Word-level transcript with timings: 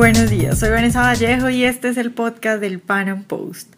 Buenos 0.00 0.30
días, 0.30 0.58
soy 0.58 0.70
Vanessa 0.70 1.02
Vallejo 1.02 1.50
y 1.50 1.62
este 1.64 1.90
es 1.90 1.98
el 1.98 2.10
podcast 2.10 2.58
del 2.58 2.78
Pan 2.78 3.10
Am 3.10 3.22
Post. 3.22 3.74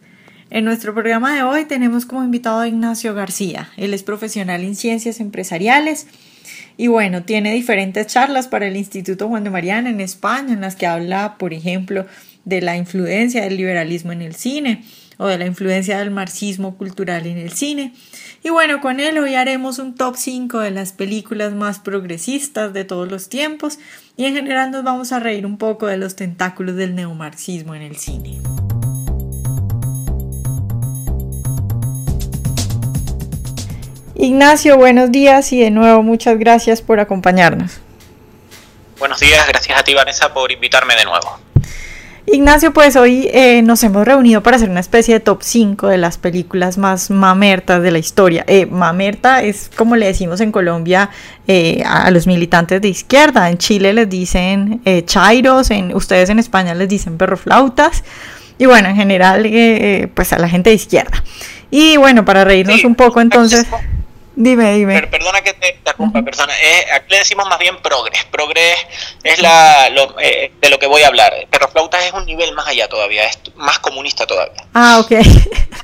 En 0.49 0.63
nuestro 0.63 0.93
programa 0.93 1.35
de 1.35 1.43
hoy 1.43 1.65
tenemos 1.65 2.05
como 2.05 2.23
invitado 2.23 2.61
a 2.61 2.67
Ignacio 2.69 3.13
García. 3.13 3.69
Él 3.75 3.93
es 3.93 4.03
profesional 4.03 4.61
en 4.61 4.77
ciencias 4.77 5.19
empresariales 5.19 6.07
y 6.77 6.87
bueno, 6.87 7.23
tiene 7.23 7.53
diferentes 7.53 8.07
charlas 8.07 8.47
para 8.47 8.67
el 8.67 8.77
Instituto 8.77 9.27
Juan 9.27 9.43
de 9.43 9.49
Mariana 9.49 9.89
en 9.89 9.99
España 9.99 10.53
en 10.53 10.61
las 10.61 10.77
que 10.77 10.87
habla, 10.87 11.37
por 11.37 11.53
ejemplo, 11.53 12.05
de 12.45 12.61
la 12.61 12.77
influencia 12.77 13.43
del 13.43 13.57
liberalismo 13.57 14.13
en 14.13 14.21
el 14.21 14.33
cine 14.33 14.85
o 15.17 15.27
de 15.27 15.37
la 15.37 15.45
influencia 15.45 15.99
del 15.99 16.11
marxismo 16.11 16.77
cultural 16.77 17.25
en 17.27 17.37
el 17.37 17.51
cine. 17.51 17.93
Y 18.43 18.49
bueno, 18.49 18.81
con 18.81 18.99
él 18.99 19.17
hoy 19.17 19.35
haremos 19.35 19.79
un 19.79 19.95
top 19.95 20.15
5 20.17 20.59
de 20.59 20.71
las 20.71 20.91
películas 20.91 21.53
más 21.53 21.79
progresistas 21.79 22.73
de 22.73 22.83
todos 22.85 23.09
los 23.09 23.29
tiempos 23.29 23.79
y 24.17 24.25
en 24.25 24.35
general 24.35 24.71
nos 24.71 24.83
vamos 24.83 25.11
a 25.11 25.19
reír 25.19 25.45
un 25.45 25.57
poco 25.57 25.87
de 25.87 25.97
los 25.97 26.15
tentáculos 26.15 26.75
del 26.75 26.95
neomarxismo 26.95 27.75
en 27.75 27.81
el 27.81 27.97
cine. 27.97 28.41
Ignacio, 34.15 34.77
buenos 34.77 35.11
días 35.11 35.51
y 35.51 35.59
de 35.59 35.71
nuevo 35.71 36.01
muchas 36.03 36.37
gracias 36.37 36.81
por 36.81 36.99
acompañarnos. 36.99 37.79
Buenos 38.99 39.19
días, 39.19 39.45
gracias 39.47 39.77
a 39.77 39.83
ti 39.83 39.93
Vanessa 39.93 40.33
por 40.33 40.51
invitarme 40.51 40.95
de 40.95 41.03
nuevo. 41.03 41.42
Ignacio, 42.25 42.71
pues 42.71 42.95
hoy 42.95 43.29
eh, 43.33 43.61
nos 43.63 43.83
hemos 43.83 44.05
reunido 44.05 44.41
para 44.41 44.55
hacer 44.55 44.69
una 44.69 44.79
especie 44.79 45.15
de 45.15 45.19
top 45.19 45.43
5 45.43 45.87
de 45.87 45.97
las 45.97 46.17
películas 46.17 46.77
más 46.77 47.09
mamertas 47.09 47.83
de 47.83 47.91
la 47.91 47.99
historia. 47.99 48.45
Eh, 48.47 48.65
mamerta 48.65 49.43
es 49.43 49.69
como 49.75 49.97
le 49.97 50.05
decimos 50.05 50.39
en 50.39 50.53
Colombia 50.53 51.09
eh, 51.47 51.83
a, 51.85 52.09
los 52.11 52.25
militantes 52.25 52.81
de 52.81 52.87
izquierda. 52.87 53.49
En 53.49 53.57
Chile 53.57 53.91
les 53.91 54.09
dicen 54.09 54.81
eh, 54.85 55.03
chairos, 55.03 55.69
en, 55.69 55.93
ustedes 55.93 56.29
en 56.29 56.39
España 56.39 56.73
les 56.73 56.87
dicen 56.87 57.17
perroflautas. 57.17 58.05
Y 58.57 58.67
bueno, 58.67 58.87
en 58.87 58.95
general, 58.95 59.49
pues 60.13 60.31
a 60.31 60.37
la 60.37 60.47
gente 60.47 60.69
de 60.69 60.75
izquierda. 60.75 61.23
Y 61.71 61.97
bueno, 61.97 62.23
para 62.23 62.45
reírnos 62.45 62.85
un 62.85 62.95
poco 62.95 63.19
entonces... 63.19 63.65
Dime, 64.35 64.73
dime. 64.73 65.07
perdona 65.07 65.41
que 65.41 65.53
te 65.53 65.75
interrumpa, 65.75 66.21
persona. 66.23 66.53
aquí 66.95 67.05
le 67.09 67.19
decimos 67.19 67.47
más 67.47 67.59
bien 67.59 67.77
progres. 67.81 68.23
Progres 68.25 68.77
es 69.23 69.41
la, 69.41 69.89
eh, 70.21 70.51
de 70.59 70.69
lo 70.69 70.79
que 70.79 70.87
voy 70.87 71.03
a 71.03 71.07
hablar. 71.07 71.33
Pero 71.51 71.67
flautas 71.69 72.03
es 72.05 72.13
un 72.13 72.25
nivel 72.25 72.53
más 72.53 72.67
allá 72.67 72.87
todavía, 72.87 73.25
es 73.25 73.39
más 73.55 73.79
comunista 73.79 74.25
todavía. 74.25 74.65
Ah, 74.73 74.99
ok. 74.99 75.11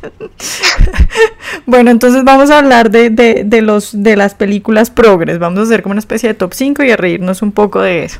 bueno, 1.66 1.92
entonces 1.92 2.24
vamos 2.24 2.50
a 2.50 2.58
hablar 2.60 2.90
de, 2.90 3.10
de, 3.10 3.44
de, 3.46 3.62
los, 3.62 3.90
de 3.94 4.16
las 4.16 4.34
películas 4.34 4.90
progres. 4.90 5.38
Vamos 5.38 5.60
a 5.60 5.64
hacer 5.64 5.84
como 5.84 5.92
una 5.92 6.00
especie 6.00 6.30
de 6.30 6.36
top 6.36 6.54
5 6.54 6.84
y 6.84 6.92
a 6.92 6.98
reírnos 6.98 7.42
un 7.42 7.52
poco 7.52 7.82
de 7.82 8.06
eso. 8.06 8.20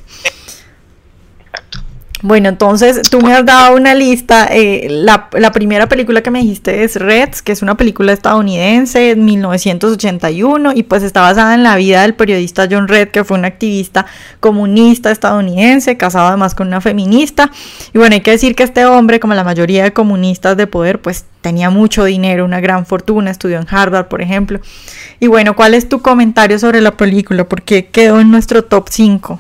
Bueno, 2.22 2.50
entonces 2.50 3.10
tú 3.10 3.22
me 3.22 3.34
has 3.34 3.46
dado 3.46 3.78
una 3.78 3.96
lista. 3.96 4.50
Eh, 4.52 4.88
la, 4.90 5.30
primera 5.54 5.88
película 5.88 6.22
que 6.22 6.30
me 6.32 6.40
dijiste 6.40 6.84
es 6.84 6.98
Reds, 6.98 7.42
que 7.42 7.54
es 7.54 7.62
una 7.62 7.78
película 7.78 8.12
estadounidense 8.12 9.12
en 9.12 9.24
1981 9.24 10.74
y 10.76 10.84
pues 10.84 11.04
está 11.04 11.22
basada 11.22 11.56
en 11.56 11.64
la 11.64 11.78
vida 11.78 12.02
del 12.02 12.16
periodista 12.16 12.68
John 12.70 12.90
Red, 12.90 13.10
que 13.10 13.24
fue 13.24 13.38
un 13.38 13.46
activista 13.46 14.06
comunista 14.42 15.12
estadounidense, 15.12 15.96
casado 15.96 16.28
además 16.28 16.56
con 16.56 16.68
una 16.68 16.82
feminista. 16.82 17.52
Y 17.94 17.98
bueno, 17.98 18.16
hay 18.16 18.22
que 18.22 18.32
decir 18.32 18.54
que 18.54 18.64
este 18.64 18.86
hombre, 18.86 19.22
como 19.22 19.34
la 19.34 19.46
mayoría 19.46 19.84
de 19.84 19.94
comunistas 19.94 20.58
de 20.58 20.68
poder, 20.68 21.00
pues 21.00 21.24
tenía 21.40 21.70
mucho 21.70 22.04
dinero, 22.04 22.44
una 22.44 22.60
gran 22.60 22.86
fortuna, 22.86 23.32
estudió 23.32 23.60
en 23.60 23.68
Harvard, 23.70 24.08
por 24.08 24.22
ejemplo. 24.22 24.60
Y 25.22 25.28
bueno, 25.28 25.56
¿cuál 25.56 25.74
es 25.74 25.88
tu 25.88 26.02
comentario 26.02 26.60
sobre 26.60 26.82
la 26.82 26.98
película? 26.98 27.46
Porque 27.46 27.86
quedó 27.86 28.20
en 28.20 28.30
nuestro 28.30 28.66
top 28.66 28.88
5. 28.90 29.40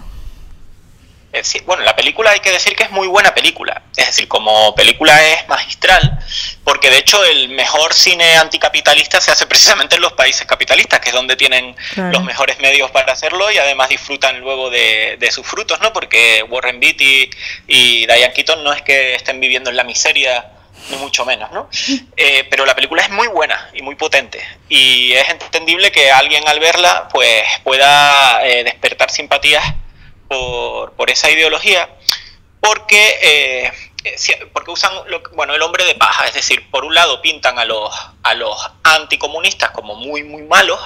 Bueno, 1.65 1.83
la 1.83 1.95
película 1.95 2.31
hay 2.31 2.39
que 2.39 2.51
decir 2.51 2.75
que 2.75 2.83
es 2.83 2.91
muy 2.91 3.07
buena 3.07 3.35
película, 3.35 3.83
es 3.95 4.07
decir, 4.07 4.27
como 4.27 4.73
película 4.73 5.23
es 5.27 5.47
magistral, 5.47 6.19
porque 6.63 6.89
de 6.89 6.97
hecho 6.97 7.23
el 7.23 7.49
mejor 7.49 7.93
cine 7.93 8.37
anticapitalista 8.37 9.21
se 9.21 9.31
hace 9.31 9.45
precisamente 9.47 9.95
en 9.95 10.01
los 10.01 10.13
países 10.13 10.47
capitalistas, 10.47 10.99
que 10.99 11.09
es 11.09 11.15
donde 11.15 11.35
tienen 11.35 11.75
los 11.95 12.23
mejores 12.23 12.59
medios 12.59 12.89
para 12.91 13.13
hacerlo 13.13 13.51
y 13.51 13.59
además 13.59 13.89
disfrutan 13.89 14.39
luego 14.39 14.69
de, 14.69 15.29
sus 15.31 15.45
frutos, 15.45 15.79
¿no? 15.81 15.93
Porque 15.93 16.43
Warren 16.49 16.79
Beatty 16.79 17.29
y 17.67 18.07
Diane 18.07 18.33
Keaton 18.33 18.63
no 18.63 18.73
es 18.73 18.81
que 18.81 19.13
estén 19.13 19.39
viviendo 19.39 19.69
en 19.69 19.77
la 19.77 19.83
miseria 19.83 20.49
ni 20.89 20.97
mucho 20.97 21.25
menos, 21.25 21.51
¿no? 21.51 21.69
Eh, 22.21 22.45
pero 22.49 22.65
la 22.65 22.75
película 22.75 23.01
es 23.01 23.09
muy 23.09 23.27
buena 23.27 23.69
y 23.73 23.81
muy 23.81 23.95
potente 23.95 24.45
y 24.67 25.13
es 25.13 25.29
entendible 25.29 25.89
que 25.89 26.11
alguien 26.11 26.45
al 26.49 26.59
verla 26.59 27.07
pues 27.13 27.45
pueda 27.63 28.45
eh, 28.45 28.65
despertar 28.65 29.09
simpatías 29.09 29.63
por, 30.29 30.93
por 30.93 31.09
esa 31.09 31.29
ideología, 31.29 31.89
porque, 32.61 33.15
eh, 33.21 33.71
porque 34.53 34.71
usan 34.71 34.91
bueno, 35.33 35.53
el 35.53 35.61
hombre 35.61 35.83
de 35.85 35.95
paja, 35.95 36.25
es 36.27 36.33
decir, 36.33 36.69
por 36.71 36.85
un 36.85 36.93
lado 36.93 37.21
pintan 37.21 37.59
a 37.59 37.65
los, 37.65 37.93
a 38.23 38.33
los 38.33 38.55
anticomunistas 38.83 39.71
como 39.71 39.95
muy, 39.95 40.23
muy 40.23 40.43
malos, 40.43 40.79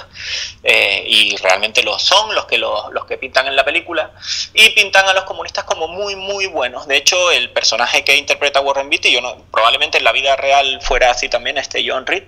eh, 0.63 1.03
y 1.07 1.35
realmente 1.37 1.83
lo 1.83 1.99
son 1.99 2.33
los 2.33 2.45
que, 2.45 2.57
los, 2.57 2.91
los, 2.91 3.05
que 3.05 3.17
pintan 3.17 3.47
en 3.47 3.55
la 3.55 3.63
película, 3.63 4.11
y 4.53 4.69
pintan 4.71 5.07
a 5.07 5.13
los 5.13 5.25
comunistas 5.25 5.63
como 5.65 5.87
muy, 5.87 6.15
muy 6.15 6.47
buenos. 6.47 6.87
De 6.87 6.97
hecho, 6.97 7.31
el 7.31 7.51
personaje 7.51 8.03
que 8.03 8.15
interpreta 8.15 8.61
Warren 8.61 8.89
Beatty, 8.89 9.11
yo 9.11 9.21
no, 9.21 9.37
probablemente 9.51 9.97
en 9.99 10.03
la 10.03 10.11
vida 10.11 10.35
real 10.35 10.79
fuera 10.81 11.11
así 11.11 11.29
también, 11.29 11.57
este 11.57 11.83
John 11.87 12.05
Reed, 12.05 12.23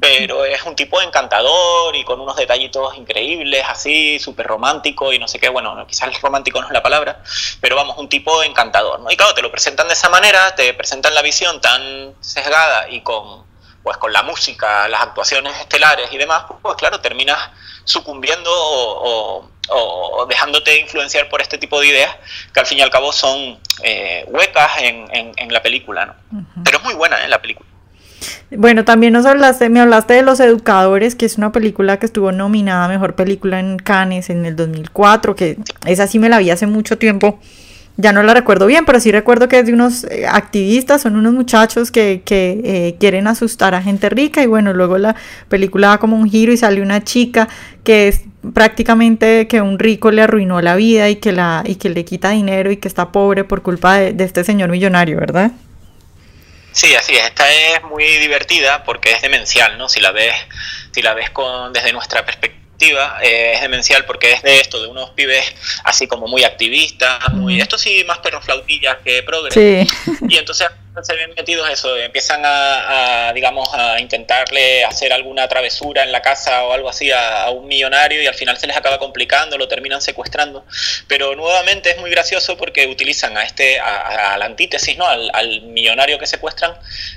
pero 0.00 0.44
es 0.44 0.62
un 0.62 0.74
tipo 0.74 1.00
encantador 1.02 1.94
y 1.94 2.04
con 2.04 2.20
unos 2.20 2.36
detallitos 2.36 2.96
increíbles, 2.96 3.62
así, 3.68 4.18
súper 4.18 4.46
romántico 4.46 5.12
y 5.12 5.18
no 5.18 5.28
sé 5.28 5.38
qué, 5.38 5.48
bueno, 5.48 5.86
quizás 5.86 6.18
romántico 6.20 6.60
no 6.60 6.66
es 6.66 6.72
la 6.72 6.82
palabra, 6.82 7.22
pero 7.60 7.76
vamos, 7.76 7.98
un 7.98 8.08
tipo 8.08 8.42
encantador, 8.42 9.00
¿no? 9.00 9.10
Y 9.10 9.16
claro, 9.16 9.34
te 9.34 9.42
lo 9.42 9.50
presentan 9.50 9.88
de 9.88 9.94
esa 9.94 10.08
manera, 10.08 10.21
te 10.56 10.74
presentan 10.74 11.14
la 11.14 11.22
visión 11.22 11.60
tan 11.60 12.14
sesgada 12.20 12.88
y 12.88 13.00
con, 13.00 13.44
pues 13.82 13.96
con 13.96 14.12
la 14.12 14.22
música, 14.22 14.88
las 14.88 15.02
actuaciones 15.02 15.58
estelares 15.58 16.12
y 16.12 16.18
demás, 16.18 16.44
pues 16.62 16.76
claro, 16.76 17.00
terminas 17.00 17.38
sucumbiendo 17.84 18.50
o, 18.54 19.48
dejándote 20.28 20.80
influenciar 20.80 21.28
por 21.28 21.40
este 21.40 21.58
tipo 21.58 21.80
de 21.80 21.88
ideas 21.88 22.14
que 22.52 22.60
al 22.60 22.66
fin 22.66 22.78
y 22.78 22.82
al 22.82 22.90
cabo 22.90 23.12
son 23.12 23.58
eh, 23.82 24.24
huecas 24.28 24.70
en, 24.80 25.06
en, 25.36 25.52
la 25.52 25.62
película, 25.62 26.06
¿no? 26.06 26.44
Pero 26.64 26.78
es 26.78 26.84
muy 26.84 26.94
buena, 26.94 27.24
¿eh? 27.24 27.28
La 27.28 27.40
película. 27.40 27.68
Bueno, 28.50 28.84
también 28.84 29.12
nos 29.12 29.24
hablaste, 29.24 29.68
me 29.68 29.80
hablaste 29.80 30.14
de 30.14 30.22
Los 30.22 30.40
Educadores, 30.40 31.14
que 31.14 31.26
es 31.26 31.38
una 31.38 31.52
película 31.52 31.98
que 31.98 32.06
estuvo 32.06 32.32
nominada 32.32 32.84
a 32.84 32.88
Mejor 32.88 33.14
Película 33.14 33.58
en 33.58 33.78
Cannes 33.78 34.30
en 34.30 34.44
el 34.44 34.56
2004, 34.56 35.34
que 35.34 35.56
esa 35.86 36.06
sí 36.06 36.18
me 36.18 36.28
la 36.28 36.38
vi 36.38 36.50
hace 36.50 36.66
mucho 36.66 36.98
tiempo. 36.98 37.40
Ya 37.98 38.12
no 38.12 38.22
la 38.22 38.32
recuerdo 38.32 38.66
bien, 38.66 38.86
pero 38.86 39.00
sí 39.00 39.12
recuerdo 39.12 39.48
que 39.48 39.58
es 39.58 39.66
de 39.66 39.74
unos 39.74 40.04
eh, 40.04 40.26
activistas, 40.26 41.02
son 41.02 41.14
unos 41.14 41.34
muchachos 41.34 41.90
que, 41.90 42.22
que 42.24 42.60
eh, 42.64 42.96
quieren 42.98 43.26
asustar 43.26 43.74
a 43.74 43.82
gente 43.82 44.08
rica 44.08 44.42
y 44.42 44.46
bueno, 44.46 44.72
luego 44.72 44.96
la 44.96 45.14
película 45.50 45.88
da 45.88 45.98
como 45.98 46.16
un 46.16 46.28
giro 46.28 46.52
y 46.52 46.56
sale 46.56 46.80
una 46.80 47.04
chica 47.04 47.48
que 47.84 48.08
es 48.08 48.22
prácticamente 48.54 49.46
que 49.46 49.60
un 49.60 49.78
rico 49.78 50.10
le 50.10 50.22
arruinó 50.22 50.62
la 50.62 50.74
vida 50.74 51.10
y 51.10 51.16
que, 51.16 51.32
la, 51.32 51.62
y 51.66 51.74
que 51.74 51.90
le 51.90 52.04
quita 52.04 52.30
dinero 52.30 52.70
y 52.70 52.78
que 52.78 52.88
está 52.88 53.12
pobre 53.12 53.44
por 53.44 53.62
culpa 53.62 53.96
de, 53.96 54.24
este 54.24 54.42
señor 54.42 54.70
millonario, 54.70 55.18
¿verdad? 55.18 55.50
Sí, 56.72 56.94
así 56.94 57.14
es. 57.14 57.24
Esta 57.24 57.44
es 57.50 57.84
muy 57.84 58.04
divertida 58.04 58.84
porque 58.84 59.12
es 59.12 59.20
demencial, 59.20 59.76
¿no? 59.76 59.90
Si 59.90 60.00
la 60.00 60.12
ves, 60.12 60.34
si 60.92 61.02
la 61.02 61.12
ves 61.12 61.28
con 61.30 61.72
desde 61.74 61.92
nuestra 61.92 62.24
perspectiva, 62.24 62.61
eh, 62.90 63.52
es 63.54 63.60
demencial 63.60 64.04
porque 64.04 64.32
es 64.32 64.42
de 64.42 64.60
esto, 64.60 64.80
de 64.82 64.88
unos 64.88 65.10
pibes 65.10 65.44
así 65.84 66.06
como 66.06 66.26
muy 66.26 66.44
activistas, 66.44 67.32
muy, 67.32 67.60
esto 67.60 67.78
sí 67.78 68.04
más 68.06 68.18
perroflautillas 68.18 68.98
que 69.04 69.22
progres. 69.22 69.54
Sí. 69.54 69.86
Y 70.28 70.36
entonces 70.36 70.68
se 71.02 71.14
ven 71.14 71.32
metidos 71.34 71.68
eso, 71.70 71.96
empiezan 71.96 72.42
a, 72.44 73.32
digamos, 73.34 73.68
a 73.72 73.98
intentarle 73.98 74.84
hacer 74.84 75.12
alguna 75.12 75.48
travesura 75.48 76.02
en 76.02 76.12
la 76.12 76.20
casa 76.20 76.64
o 76.64 76.72
algo 76.72 76.88
así 76.90 77.10
a, 77.10 77.48
un 77.50 77.66
millonario 77.66 78.22
y 78.22 78.26
al 78.26 78.34
final 78.34 78.58
se 78.58 78.66
les 78.66 78.76
acaba 78.76 78.98
complicando, 78.98 79.56
lo 79.56 79.68
terminan 79.68 80.02
secuestrando. 80.02 80.66
Pero 81.08 81.34
nuevamente 81.34 81.90
es 81.90 81.98
muy 81.98 82.10
gracioso 82.10 82.56
porque 82.58 82.86
utilizan 82.86 83.36
a 83.38 83.44
este, 83.44 83.80
a, 83.80 84.36
la 84.36 84.44
antítesis, 84.44 84.98
¿no? 84.98 85.06
Al, 85.06 85.30
al, 85.32 85.62
millonario 85.62 86.18
que 86.18 86.26
secuestran, 86.26 86.74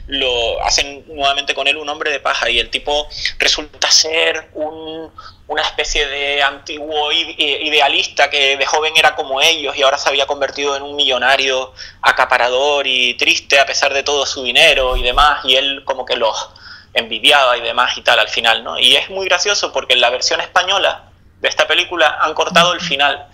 lo 0.08 0.64
hacen 0.64 1.04
nuevamente 1.08 1.54
con 1.54 1.68
él 1.68 1.78
un 1.78 1.90
hombre 1.90 2.12
de 2.12 2.20
paja 2.20 2.50
y 2.50 2.60
el 2.60 2.70
tipo 2.70 3.08
resulta 3.40 3.92
ser 3.92 4.50
un, 4.54 5.12
una 5.48 5.62
especie 5.62 6.08
de 6.08 6.42
antiguo 6.42 7.12
idealista 7.12 8.30
que 8.30 8.58
de 8.58 8.66
joven 8.66 8.94
era 8.98 9.16
como 9.16 9.42
ellos 9.42 9.78
y 9.78 9.84
ahora 9.84 9.98
se 9.98 10.10
había 10.10 10.26
convertido 10.26 10.76
en 10.76 10.82
un 10.82 10.96
millonario 10.96 11.72
acaparador 12.02 12.88
y 12.88 13.14
triste 13.14 13.60
a 13.60 13.66
pesar 13.66 13.94
de 13.94 14.02
todo 14.02 14.26
su 14.26 14.44
dinero 14.44 14.96
y 14.96 15.04
demás, 15.04 15.46
y 15.46 15.56
él 15.56 15.84
como 15.86 16.04
que 16.04 16.16
los 16.16 16.50
envidiaba 16.94 17.58
y 17.58 17.62
demás 17.62 17.96
y 17.98 18.02
tal 18.02 18.18
al 18.20 18.30
final, 18.30 18.64
¿no? 18.64 18.80
Y 18.80 18.96
es 18.96 19.10
muy 19.10 19.26
gracioso 19.26 19.72
porque 19.72 19.94
en 19.94 20.02
la 20.02 20.10
versión 20.10 20.42
española 20.42 21.04
de 21.42 21.50
esta 21.50 21.68
película 21.68 22.18
han 22.22 22.34
cortado 22.34 22.74
el 22.74 22.82
final 22.82 23.28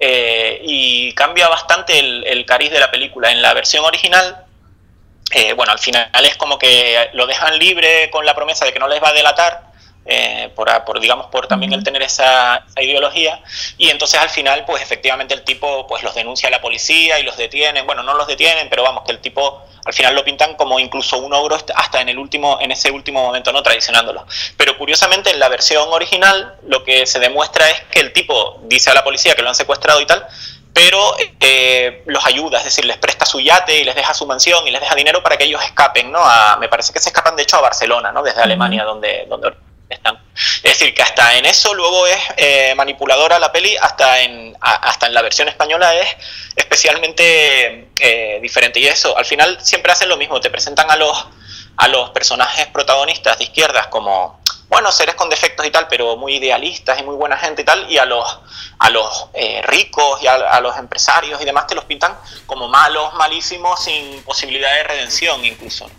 eh, 0.00 0.60
y 0.64 1.12
cambia 1.12 1.46
bastante 1.48 1.98
el, 1.98 2.44
cariz 2.44 2.72
de 2.72 2.80
la 2.80 2.90
película. 2.90 3.30
En 3.30 3.40
la 3.40 3.54
versión 3.54 3.84
original, 3.84 4.46
eh, 5.30 5.52
bueno, 5.52 5.72
al 5.72 5.78
final 5.78 6.10
es 6.24 6.36
como 6.36 6.58
que 6.58 7.10
lo 7.12 7.26
dejan 7.26 7.56
libre 7.58 8.10
con 8.10 8.26
la 8.26 8.34
promesa 8.34 8.64
de 8.64 8.72
que 8.72 8.80
no 8.80 8.88
les 8.88 9.00
va 9.00 9.10
a 9.10 9.12
delatar, 9.12 9.71
eh, 10.04 10.50
por, 10.56 11.00
digamos, 11.00 11.26
por 11.26 11.46
también 11.46 11.72
el 11.72 11.84
tener 11.84 12.02
esa, 12.02 12.64
ideología. 12.76 13.40
Y 13.78 13.90
entonces 13.90 14.20
al 14.20 14.30
final, 14.30 14.64
pues 14.64 14.82
efectivamente 14.82 15.34
el 15.34 15.42
tipo 15.42 15.86
pues 15.86 16.02
los 16.02 16.14
denuncia 16.14 16.48
a 16.48 16.50
la 16.50 16.60
policía 16.60 17.18
y 17.20 17.22
los 17.22 17.36
detienen. 17.36 17.86
Bueno, 17.86 18.02
no 18.02 18.14
los 18.14 18.26
detienen, 18.26 18.68
pero 18.68 18.82
vamos, 18.82 19.04
que 19.04 19.12
el 19.12 19.20
tipo 19.20 19.62
al 19.84 19.92
final 19.92 20.14
lo 20.14 20.24
pintan 20.24 20.54
como 20.54 20.78
incluso 20.78 21.18
un 21.18 21.32
ogro 21.32 21.56
hasta 21.74 22.00
en 22.00 22.08
el 22.08 22.18
último, 22.18 22.58
en 22.60 22.70
ese 22.70 22.90
último 22.90 23.22
momento, 23.22 23.52
no 23.52 23.62
traicionándolo. 23.62 24.26
Pero 24.56 24.76
curiosamente 24.78 25.30
en 25.30 25.38
la 25.38 25.48
versión 25.48 25.88
original 25.90 26.56
lo 26.66 26.84
que 26.84 27.06
se 27.06 27.18
demuestra 27.18 27.68
es 27.70 27.80
que 27.90 28.00
el 28.00 28.12
tipo 28.12 28.60
dice 28.64 28.90
a 28.90 28.94
la 28.94 29.04
policía 29.04 29.34
que 29.34 29.42
lo 29.42 29.48
han 29.48 29.54
secuestrado 29.54 30.00
y 30.00 30.06
tal, 30.06 30.26
pero 30.72 31.16
eh, 31.40 32.02
los 32.06 32.24
ayuda, 32.24 32.58
es 32.58 32.64
decir, 32.64 32.84
les 32.84 32.96
presta 32.96 33.26
su 33.26 33.40
yate 33.40 33.80
y 33.80 33.84
les 33.84 33.94
deja 33.94 34.14
su 34.14 34.26
mansión 34.26 34.66
y 34.66 34.70
les 34.70 34.80
deja 34.80 34.94
dinero 34.94 35.22
para 35.22 35.36
que 35.36 35.44
ellos 35.44 35.62
escapen, 35.62 36.10
¿no? 36.10 36.22
me 36.58 36.68
parece 36.68 36.92
que 36.92 36.98
se 36.98 37.10
escapan 37.10 37.36
de 37.36 37.42
hecho 37.42 37.56
a 37.56 37.60
Barcelona, 37.60 38.10
¿no? 38.10 38.22
Desde 38.22 38.40
Alemania, 38.40 38.84
donde, 38.84 39.26
donde 39.28 39.52
están. 39.92 40.18
Es 40.34 40.62
decir, 40.62 40.94
que 40.94 41.02
hasta 41.02 41.36
en 41.36 41.46
eso 41.46 41.74
luego 41.74 42.06
es 42.06 42.18
eh, 42.36 42.74
manipuladora 42.74 43.38
la 43.38 43.52
peli, 43.52 43.76
hasta 43.76 44.20
en, 44.20 44.56
hasta 44.60 45.06
en 45.06 45.14
la 45.14 45.22
versión 45.22 45.48
española 45.48 45.94
es 45.94 46.08
especialmente 46.56 47.90
eh, 47.98 48.38
diferente. 48.40 48.80
Y 48.80 48.86
eso, 48.86 49.16
al 49.16 49.24
final 49.24 49.58
siempre 49.60 49.92
hacen 49.92 50.08
lo 50.08 50.16
mismo, 50.16 50.40
te 50.40 50.50
presentan 50.50 50.90
a 50.90 50.96
los, 50.96 51.26
a 51.76 51.88
los 51.88 52.10
personajes 52.10 52.66
protagonistas 52.68 53.38
de 53.38 53.44
izquierdas 53.44 53.88
como, 53.88 54.40
bueno, 54.68 54.90
seres 54.90 55.14
con 55.14 55.28
defectos 55.28 55.66
y 55.66 55.70
tal, 55.70 55.86
pero 55.88 56.16
muy 56.16 56.36
idealistas 56.36 56.98
y 56.98 57.02
muy 57.02 57.14
buena 57.14 57.36
gente 57.36 57.62
y 57.62 57.64
tal, 57.64 57.90
y 57.90 57.98
a 57.98 58.04
los, 58.04 58.38
a 58.78 58.90
los 58.90 59.26
eh, 59.34 59.60
ricos 59.62 60.22
y 60.22 60.26
a, 60.26 60.60
los 60.60 60.76
empresarios 60.76 61.40
y 61.40 61.44
demás 61.44 61.66
te 61.66 61.74
los 61.74 61.84
pintan 61.84 62.16
como 62.46 62.68
malos, 62.68 63.12
malísimos, 63.14 63.84
sin 63.84 64.22
posibilidad 64.22 64.72
de 64.74 64.82
redención 64.84 65.44
incluso. 65.44 65.90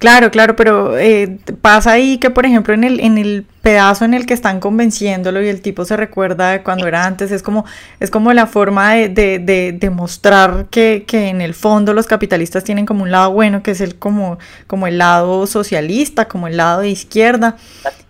Claro, 0.00 0.30
claro, 0.30 0.56
pero 0.56 0.96
eh, 0.98 1.38
pasa 1.60 1.92
ahí 1.92 2.16
que, 2.16 2.30
por 2.30 2.46
ejemplo, 2.46 2.72
en 2.72 2.84
el, 2.84 3.00
en 3.00 3.18
el 3.18 3.44
pedazo 3.60 4.06
en 4.06 4.14
el 4.14 4.24
que 4.24 4.32
están 4.32 4.58
convenciéndolo 4.58 5.42
y 5.42 5.48
el 5.48 5.60
tipo 5.60 5.84
se 5.84 5.94
recuerda 5.94 6.52
de 6.52 6.62
cuando 6.62 6.86
era 6.86 7.04
antes, 7.04 7.30
es 7.30 7.42
como, 7.42 7.66
es 8.00 8.10
como 8.10 8.32
la 8.32 8.46
forma 8.46 8.94
de, 8.94 9.10
de, 9.10 9.76
de, 9.78 9.90
mostrar 9.90 10.68
que, 10.70 11.04
que, 11.06 11.28
en 11.28 11.42
el 11.42 11.52
fondo 11.52 11.92
los 11.92 12.06
capitalistas 12.06 12.64
tienen 12.64 12.86
como 12.86 13.02
un 13.02 13.10
lado 13.10 13.30
bueno, 13.32 13.62
que 13.62 13.72
es 13.72 13.82
el 13.82 13.96
como, 13.96 14.38
como 14.66 14.86
el 14.86 14.96
lado 14.96 15.46
socialista, 15.46 16.28
como 16.28 16.48
el 16.48 16.56
lado 16.56 16.80
de 16.80 16.88
izquierda, 16.88 17.58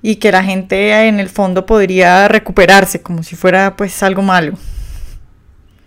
y 0.01 0.17
que 0.17 0.31
la 0.31 0.45
gente 0.45 1.09
en 1.09 1.19
el 1.19 1.29
fondo 1.29 1.67
podría 1.67 2.29
recuperarse 2.29 3.03
como 3.03 3.25
si 3.25 3.35
fuera 3.35 3.75
pues 3.75 4.01
algo 4.05 4.23
malo. 4.23 4.57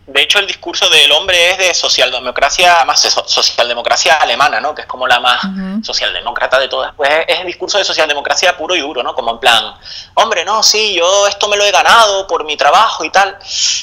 De 0.06 0.22
hecho, 0.22 0.40
el 0.40 0.48
discurso 0.48 0.90
del 0.90 1.12
hombre 1.14 1.52
es 1.52 1.58
de 1.58 1.74
socialdemocracia, 1.74 2.84
más 2.84 3.00
socialdemocracia 3.26 4.16
alemana, 4.16 4.60
¿no? 4.60 4.76
Que 4.76 4.82
es 4.82 4.88
como 4.88 5.08
la 5.08 5.22
más 5.22 5.42
socialdemócrata 5.82 6.60
de 6.60 6.68
todas. 6.68 6.94
Pues 6.94 7.10
es 7.26 7.40
el 7.40 7.48
discurso 7.48 7.78
de 7.78 7.86
socialdemocracia 7.86 8.58
puro 8.58 8.76
y 8.76 8.82
duro, 8.82 9.02
¿no? 9.02 9.16
Como 9.16 9.32
en 9.32 9.40
plan, 9.40 9.76
hombre, 10.16 10.44
no, 10.44 10.62
sí, 10.62 10.94
yo 10.96 11.28
esto 11.28 11.48
me 11.48 11.56
lo 11.56 11.64
he 11.64 11.72
ganado 11.72 12.28
por 12.28 12.44
mi 12.44 12.58
trabajo 12.58 13.06
y 13.06 13.12
tal, 13.12 13.38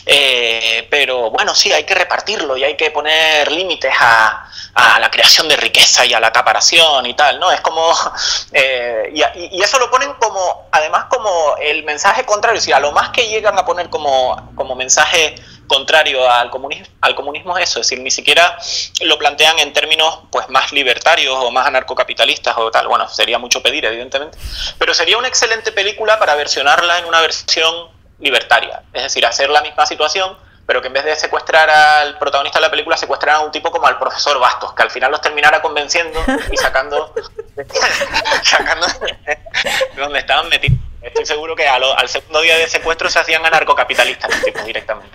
eh, 0.04 0.86
pero 0.90 1.30
bueno, 1.30 1.54
sí, 1.54 1.72
hay 1.72 1.84
que 1.84 1.94
repartirlo 1.94 2.54
y 2.56 2.64
hay 2.64 2.76
que 2.76 2.90
poner 2.90 3.50
límites 3.50 3.94
a, 3.98 4.49
la 4.74 5.10
creación 5.10 5.48
de 5.48 5.56
riqueza 5.56 6.04
y 6.04 6.12
a 6.12 6.20
la 6.20 6.28
acaparación 6.28 7.06
y 7.06 7.14
tal, 7.14 7.40
¿no? 7.40 7.50
Es 7.50 7.60
como, 7.60 7.92
eh, 8.52 9.10
y, 9.12 9.56
y, 9.56 9.62
eso 9.62 9.78
lo 9.78 9.90
ponen 9.90 10.12
como, 10.14 10.68
además 10.70 11.06
como 11.08 11.56
el 11.60 11.84
mensaje 11.84 12.24
contrario, 12.24 12.60
si 12.60 12.72
a 12.72 12.80
lo 12.80 12.92
más 12.92 13.10
que 13.10 13.28
llegan 13.28 13.58
a 13.58 13.64
poner 13.64 13.90
como, 13.90 14.52
como 14.54 14.74
mensaje 14.74 15.34
contrario 15.66 16.28
al 16.28 16.50
comunismo, 16.50 16.86
al 17.00 17.14
comunismo 17.14 17.56
es 17.56 17.70
eso, 17.70 17.80
es 17.80 17.86
decir, 17.86 18.02
ni 18.02 18.10
siquiera 18.10 18.58
lo 19.02 19.16
plantean 19.18 19.58
en 19.60 19.72
términos 19.72 20.20
pues 20.32 20.48
más 20.48 20.72
libertarios 20.72 21.36
o 21.38 21.50
más 21.52 21.66
anarcocapitalistas 21.66 22.56
o 22.58 22.72
tal, 22.72 22.88
bueno, 22.88 23.08
sería 23.08 23.38
mucho 23.38 23.62
pedir 23.62 23.84
evidentemente, 23.84 24.36
pero 24.78 24.94
sería 24.94 25.16
una 25.16 25.28
excelente 25.28 25.70
película 25.70 26.18
para 26.18 26.34
versionarla 26.34 26.98
en 26.98 27.04
una 27.04 27.20
versión 27.20 27.88
libertaria, 28.18 28.82
es 28.92 29.04
decir, 29.04 29.24
hacer 29.24 29.48
la 29.48 29.62
misma 29.62 29.86
situación, 29.86 30.36
pero 30.70 30.80
que 30.80 30.86
en 30.86 30.92
vez 30.92 31.04
de 31.04 31.16
secuestrar 31.16 31.68
al 31.68 32.16
protagonista 32.16 32.60
de 32.60 32.66
la 32.66 32.70
película, 32.70 32.96
secuestraran 32.96 33.40
a 33.40 33.44
un 33.44 33.50
tipo 33.50 33.72
como 33.72 33.88
al 33.88 33.98
profesor 33.98 34.38
Bastos, 34.38 34.72
que 34.72 34.84
al 34.84 34.90
final 34.92 35.10
los 35.10 35.20
terminara 35.20 35.60
convenciendo 35.60 36.22
y 36.48 36.56
sacando, 36.56 37.12
sacando 38.44 38.86
de 39.26 40.00
donde 40.00 40.20
estaban 40.20 40.48
metidos. 40.48 40.78
Estoy 41.02 41.26
seguro 41.26 41.56
que 41.56 41.66
al 41.66 42.08
segundo 42.08 42.40
día 42.42 42.56
de 42.56 42.68
secuestro 42.68 43.10
se 43.10 43.18
hacían 43.18 43.44
anarcocapitalistas 43.44 44.30
los 44.30 44.44
tipos 44.44 44.64
directamente. 44.64 45.10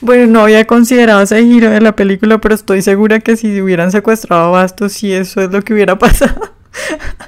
Bueno, 0.00 0.26
no 0.28 0.42
había 0.42 0.64
considerado 0.68 1.22
ese 1.22 1.42
giro 1.42 1.70
de 1.70 1.80
la 1.80 1.90
película, 1.90 2.38
pero 2.38 2.54
estoy 2.54 2.82
segura 2.82 3.18
que 3.18 3.36
si 3.36 3.60
hubieran 3.60 3.90
secuestrado 3.90 4.44
a 4.44 4.50
Bastos, 4.50 4.92
sí 4.92 5.12
eso 5.12 5.40
es 5.40 5.50
lo 5.50 5.62
que 5.62 5.72
hubiera 5.72 5.98
pasado. 5.98 6.52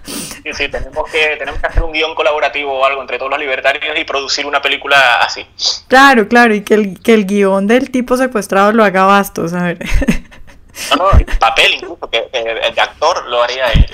Sí, 0.05 0.53
sí, 0.53 0.69
tenemos 0.69 1.11
que, 1.11 1.37
tenemos 1.39 1.61
que 1.61 1.67
hacer 1.67 1.83
un 1.83 1.93
guion 1.93 2.15
colaborativo 2.15 2.73
o 2.73 2.85
algo 2.85 3.01
entre 3.01 3.19
todos 3.19 3.31
los 3.31 3.41
libertarios 3.41 3.99
y 3.99 4.05
producir 4.05 4.47
una 4.47 4.61
película 4.63 5.17
así. 5.21 5.47
Claro, 5.89 6.29
claro, 6.29 6.55
y 6.55 6.63
que 6.63 6.75
el, 6.75 7.01
que 7.01 7.15
el 7.15 7.27
guion 7.27 7.67
del 7.67 7.91
tipo 7.91 8.17
secuestrado 8.17 8.73
lo 8.73 8.85
haga 8.85 9.05
Bastos, 9.05 9.53
a 9.53 9.65
ver. 9.65 9.79
No, 10.91 10.97
no, 10.97 11.11
papel 11.39 11.75
incluso, 11.75 12.09
que, 12.11 12.29
el 12.33 12.75
de 12.75 12.81
actor 12.81 13.27
lo 13.29 13.43
haría 13.43 13.71
él. 13.73 13.87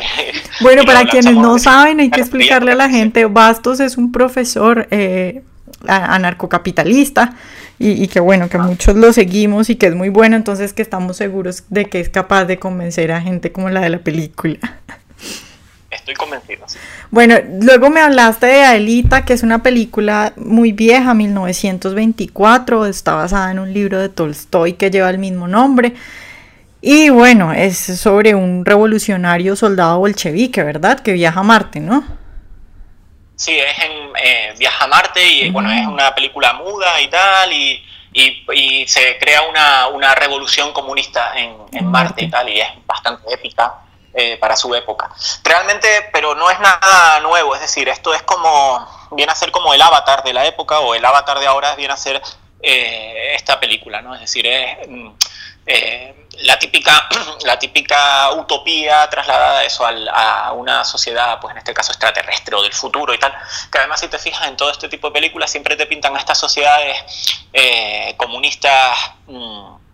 Bueno, 0.61 0.85
para 0.87 1.05
quienes 1.05 1.35
no 1.35 1.59
saben, 1.59 2.01
hay 2.01 2.11
que 2.11 2.21
explicarle 2.21 2.73
a 2.73 2.77
la 2.77 2.89
gente, 2.89 3.25
Bastos 3.25 3.81
es 3.81 3.97
un 3.97 4.13
profesor 4.13 4.87
eh, 4.91 5.43
anarcocapitalista 5.87 7.35
y, 7.81 8.09
que 8.09 8.19
bueno, 8.19 8.49
que 8.49 8.59
muchos 8.59 8.97
lo 8.97 9.13
seguimos 9.13 9.71
y 9.71 9.77
que 9.77 9.87
es 9.87 9.95
muy 9.95 10.09
bueno, 10.09 10.35
entonces 10.35 10.73
que 10.73 10.83
estamos 10.83 11.17
seguros 11.17 11.65
de 11.69 11.85
que 11.85 12.01
es 12.01 12.09
capaz 12.09 12.45
de 12.45 12.59
convencer 12.59 13.13
a 13.13 13.21
gente 13.21 13.53
como 13.53 13.71
la 13.71 13.81
de 13.81 13.91
la 13.91 13.99
película. 13.99 14.59
Estoy 16.09 16.27
convencido. 16.27 16.65
Bueno, 17.11 17.37
luego 17.61 17.91
me 17.91 18.01
hablaste 18.01 18.47
de 18.47 18.63
Aelita, 18.63 19.27
que 19.27 19.35
es 19.35 19.43
una 19.43 19.63
película 19.63 20.33
muy 20.37 20.73
vieja, 20.73 21.13
1924, 21.13 22.87
está 22.87 23.13
basada 23.13 23.51
en 23.51 23.59
un 23.59 23.75
libro 23.75 23.99
de 23.99 24.09
Tolstoy 24.09 24.73
que 24.73 24.91
lleva 24.91 25.11
el 25.11 25.19
mismo 25.19 25.49
nombre. 25.49 25.93
Y 26.81 27.11
bueno, 27.11 27.53
es 27.53 27.77
sobre 27.77 28.35
un 28.35 28.65
revolucionario 28.65 29.55
soldado 29.55 29.99
bolchevique, 29.99 30.63
¿verdad? 30.63 31.01
Que 31.01 31.13
viaja 31.13 31.41
a 31.41 31.43
Marte, 31.43 31.81
¿no? 31.81 32.03
Sí, 33.37 33.59
es 33.59 33.79
en 33.79 33.93
eh, 34.17 34.55
Viaja 34.59 34.87
a 34.87 34.89
Marte 34.89 35.23
y 35.23 35.51
bueno, 35.51 35.71
es 35.71 35.87
una 35.87 36.15
película 36.15 36.55
muda 36.55 37.03
y 37.03 37.09
tal, 37.09 37.53
y, 37.53 37.85
y, 38.15 38.87
se 38.87 39.19
crea 39.19 39.43
una, 39.43 39.89
una 39.89 40.15
revolución 40.15 40.73
comunista 40.73 41.35
en, 41.37 41.55
en, 41.71 41.87
Marte 41.87 42.25
y 42.25 42.31
tal, 42.31 42.49
y 42.49 42.61
es 42.61 42.69
bastante 42.87 43.31
épica 43.31 43.83
eh, 44.15 44.39
para 44.39 44.57
su 44.57 44.75
época. 44.75 45.11
Realmente, 45.45 46.09
pero 46.13 46.35
no 46.35 46.51
es 46.51 46.59
nada 46.61 47.21
nuevo, 47.21 47.55
es 47.55 47.61
decir, 47.61 47.89
esto 47.91 48.15
es 48.15 48.23
como, 48.23 49.09
viene 49.13 49.31
a 49.31 49.35
ser 49.35 49.51
como 49.51 49.75
el 49.75 49.83
avatar 49.83 50.25
de 50.25 50.33
la 50.33 50.47
época, 50.47 50.81
o 50.81 50.95
el 50.95 51.05
avatar 51.05 51.39
de 51.39 51.47
ahora 51.47 51.75
viene 51.75 51.93
a 51.93 51.97
ser 51.97 52.23
eh, 52.63 53.35
esta 53.35 53.61
película, 53.61 54.01
¿no? 54.01 54.15
Es 54.15 54.23
decir, 54.23 54.47
es 54.47 54.89
mm, 54.89 55.09
eh, 55.67 56.27
la 56.39 56.59
típica 56.59 57.07
la 57.45 57.59
típica 57.59 58.33
utopía 58.33 59.09
trasladada 59.11 59.63
eso 59.65 59.85
a 59.87 60.53
una 60.53 60.85
sociedad 60.85 61.39
pues 61.41 61.53
en 61.53 61.59
este 61.59 61.75
caso 61.75 61.93
extraterrestre 61.93 62.57
o 62.57 62.63
del 62.63 62.73
futuro 62.73 63.13
y 63.13 63.19
tal 63.19 63.37
que 63.71 63.79
además 63.79 64.01
si 64.01 64.09
te 64.09 64.19
fijas 64.19 64.47
en 64.49 64.57
todo 64.57 64.71
este 64.71 64.89
tipo 64.89 65.09
de 65.09 65.15
películas 65.15 65.51
siempre 65.51 65.77
te 65.77 65.87
pintan 65.87 66.15
a 66.17 66.21
estas 66.21 66.39
sociedades 66.39 66.97
comunistas 68.17 68.99
mm, 69.27 69.88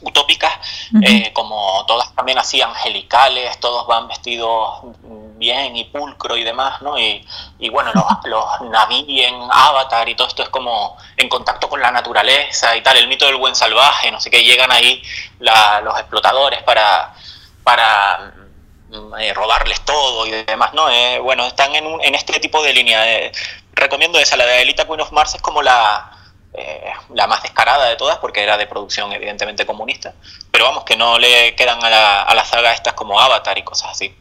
utópicas, 0.00 0.52
eh, 1.02 1.32
como 1.32 1.84
todas 1.86 2.14
también 2.14 2.38
así 2.38 2.60
angelicales, 2.60 3.58
todos 3.60 3.86
van 3.86 4.08
vestidos 4.08 4.80
bien 5.36 5.76
y 5.76 5.84
pulcro 5.84 6.36
y 6.36 6.44
demás, 6.44 6.80
¿no? 6.82 6.98
Y, 6.98 7.24
bueno, 7.70 7.92
los, 7.94 8.04
los 8.24 8.70
Naví 8.70 9.22
en 9.22 9.34
Avatar 9.50 10.08
y 10.08 10.14
todo 10.14 10.28
esto 10.28 10.42
es 10.42 10.48
como 10.48 10.96
en 11.16 11.28
contacto 11.28 11.68
con 11.68 11.80
la 11.80 11.90
naturaleza 11.90 12.76
y 12.76 12.82
tal, 12.82 12.96
el 12.96 13.08
mito 13.08 13.26
del 13.26 13.36
buen 13.36 13.54
salvaje, 13.54 14.10
no 14.10 14.20
sé 14.20 14.30
qué, 14.30 14.42
llegan 14.42 14.72
ahí 14.72 15.02
los 15.38 15.98
explotadores 15.98 16.62
para, 16.62 17.14
para 17.62 18.32
mm, 18.88 19.14
eh, 19.18 19.34
robarles 19.34 19.80
todo 19.82 20.26
y 20.26 20.30
demás, 20.30 20.72
¿no? 20.74 20.88
Eh, 20.90 21.18
bueno, 21.18 21.46
están 21.46 21.74
en, 21.74 21.86
en 22.02 22.14
este 22.14 22.38
tipo 22.40 22.62
de 22.62 22.72
línea. 22.72 23.30
recomiendo 23.72 24.18
esa, 24.18 24.36
la 24.36 24.46
de 24.46 24.62
Elita 24.62 24.86
Queen 24.86 25.00
of 25.00 25.12
Mars 25.12 25.34
es 25.34 25.42
como 25.42 25.62
la 25.62 26.15
eh, 26.56 26.92
la 27.14 27.26
más 27.26 27.42
descarada 27.42 27.86
de 27.86 27.96
todas, 27.96 28.18
porque 28.18 28.42
era 28.42 28.56
de 28.56 28.66
producción 28.66 29.12
evidentemente 29.12 29.66
comunista, 29.66 30.14
pero 30.50 30.64
vamos, 30.64 30.84
que 30.84 30.96
no 30.96 31.18
le 31.18 31.54
quedan 31.54 31.82
a 31.84 31.90
la, 31.90 32.22
a 32.22 32.34
la 32.34 32.44
saga 32.44 32.72
estas 32.72 32.94
como 32.94 33.20
Avatar 33.20 33.58
y 33.58 33.62
cosas 33.62 33.90
así. 33.90 34.14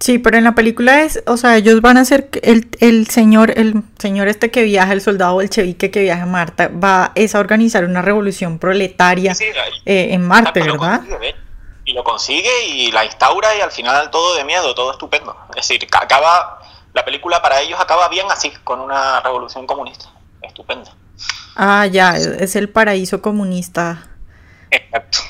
Sí, 0.00 0.18
pero 0.18 0.36
en 0.36 0.44
la 0.44 0.54
película 0.54 1.02
es, 1.02 1.22
o 1.26 1.36
sea, 1.36 1.56
ellos 1.56 1.80
van 1.80 1.96
a 1.96 2.04
ser 2.04 2.28
el, 2.42 2.68
el 2.80 3.06
señor, 3.08 3.58
el 3.58 3.82
señor 3.98 4.28
este 4.28 4.50
que 4.50 4.62
viaja, 4.62 4.92
el 4.92 5.00
soldado 5.00 5.34
bolchevique 5.34 5.90
que 5.90 6.02
viaja 6.02 6.24
a 6.24 6.26
Marte, 6.26 6.68
va 6.68 7.12
es 7.14 7.34
a 7.34 7.40
organizar 7.40 7.84
una 7.84 8.02
revolución 8.02 8.58
proletaria 8.58 9.34
eh, 9.86 10.08
en 10.10 10.26
Marte, 10.26 10.60
¿verdad? 10.60 11.00
y 11.84 11.92
lo 11.92 12.02
consigue 12.02 12.66
y 12.66 12.90
la 12.92 13.04
instaura 13.04 13.54
y 13.56 13.60
al 13.60 13.70
final 13.70 14.10
todo 14.10 14.34
de 14.34 14.44
miedo, 14.44 14.74
todo 14.74 14.92
estupendo. 14.92 15.36
Es 15.50 15.68
decir, 15.68 15.86
acaba, 15.92 16.60
la 16.92 17.04
película 17.04 17.42
para 17.42 17.60
ellos 17.60 17.78
acaba 17.78 18.08
bien 18.08 18.26
así, 18.30 18.50
con 18.64 18.80
una 18.80 19.20
revolución 19.20 19.66
comunista. 19.66 20.06
Estupenda. 20.42 20.94
Ah, 21.56 21.86
ya, 21.86 22.16
es 22.16 22.56
el 22.56 22.68
paraíso 22.68 23.22
comunista. 23.22 24.06
Exacto. 24.70 25.18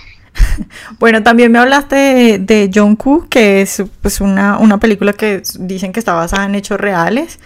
Bueno, 0.98 1.22
también 1.22 1.50
me 1.52 1.58
hablaste 1.58 1.96
de, 1.96 2.38
de 2.38 2.70
John 2.72 2.96
Koo, 2.96 3.28
que 3.28 3.62
es 3.62 3.82
pues 4.02 4.20
una, 4.20 4.58
una 4.58 4.78
película 4.78 5.12
que 5.12 5.42
dicen 5.58 5.92
que 5.92 6.00
está 6.00 6.12
basada 6.14 6.44
en 6.44 6.54
hechos 6.56 6.80
reales. 6.80 7.38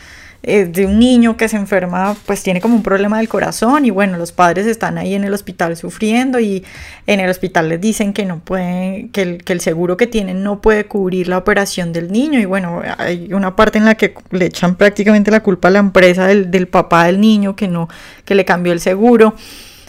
Eh, 0.45 0.67
de 0.67 0.87
un 0.87 1.01
niño 1.01 1.37
que 1.37 1.49
se 1.49 1.57
enferma, 1.57 2.17
pues 2.25 2.45
tiene 2.45 2.61
como 2.61 2.77
un 2.77 2.85
problema 2.85 3.19
del 3.19 3.29
corazón 3.29 3.85
y 3.85 3.91
bueno, 3.91 4.17
los 4.17 4.31
padres 4.31 4.67
están 4.67 4.97
ahí 4.97 5.15
en 5.15 5.25
el 5.25 5.35
hospital 5.35 5.77
sufriendo 5.77 6.39
y 6.39 6.65
en 7.09 7.19
el 7.19 7.29
hospital 7.29 7.69
les 7.69 7.81
dicen 7.81 8.13
que 8.13 8.25
no 8.25 8.39
pueden, 8.39 9.11
que 9.11 9.23
el, 9.23 9.45
que 9.45 9.53
el 9.53 9.61
seguro 9.61 9.97
que 9.97 10.07
tienen 10.07 10.45
no 10.45 10.61
puede 10.61 10.87
cubrir 10.87 11.27
la 11.27 11.39
operación 11.39 11.93
del 11.93 12.13
niño 12.13 12.39
y 12.39 12.45
bueno, 12.45 12.83
hay 12.99 13.33
una 13.33 13.57
parte 13.57 13.79
en 13.79 13.85
la 13.85 13.97
que 13.97 14.15
le 14.31 14.45
echan 14.45 14.77
prácticamente 14.77 15.33
la 15.33 15.43
culpa 15.43 15.69
a 15.69 15.71
la 15.73 15.81
empresa 15.81 16.29
del, 16.29 16.53
del 16.53 16.69
papá 16.69 17.07
del 17.07 17.21
niño 17.21 17.57
que 17.57 17.67
no, 17.67 17.89
que 18.25 18.37
le 18.37 18.45
cambió 18.45 18.73
el 18.73 18.81
seguro. 18.81 19.35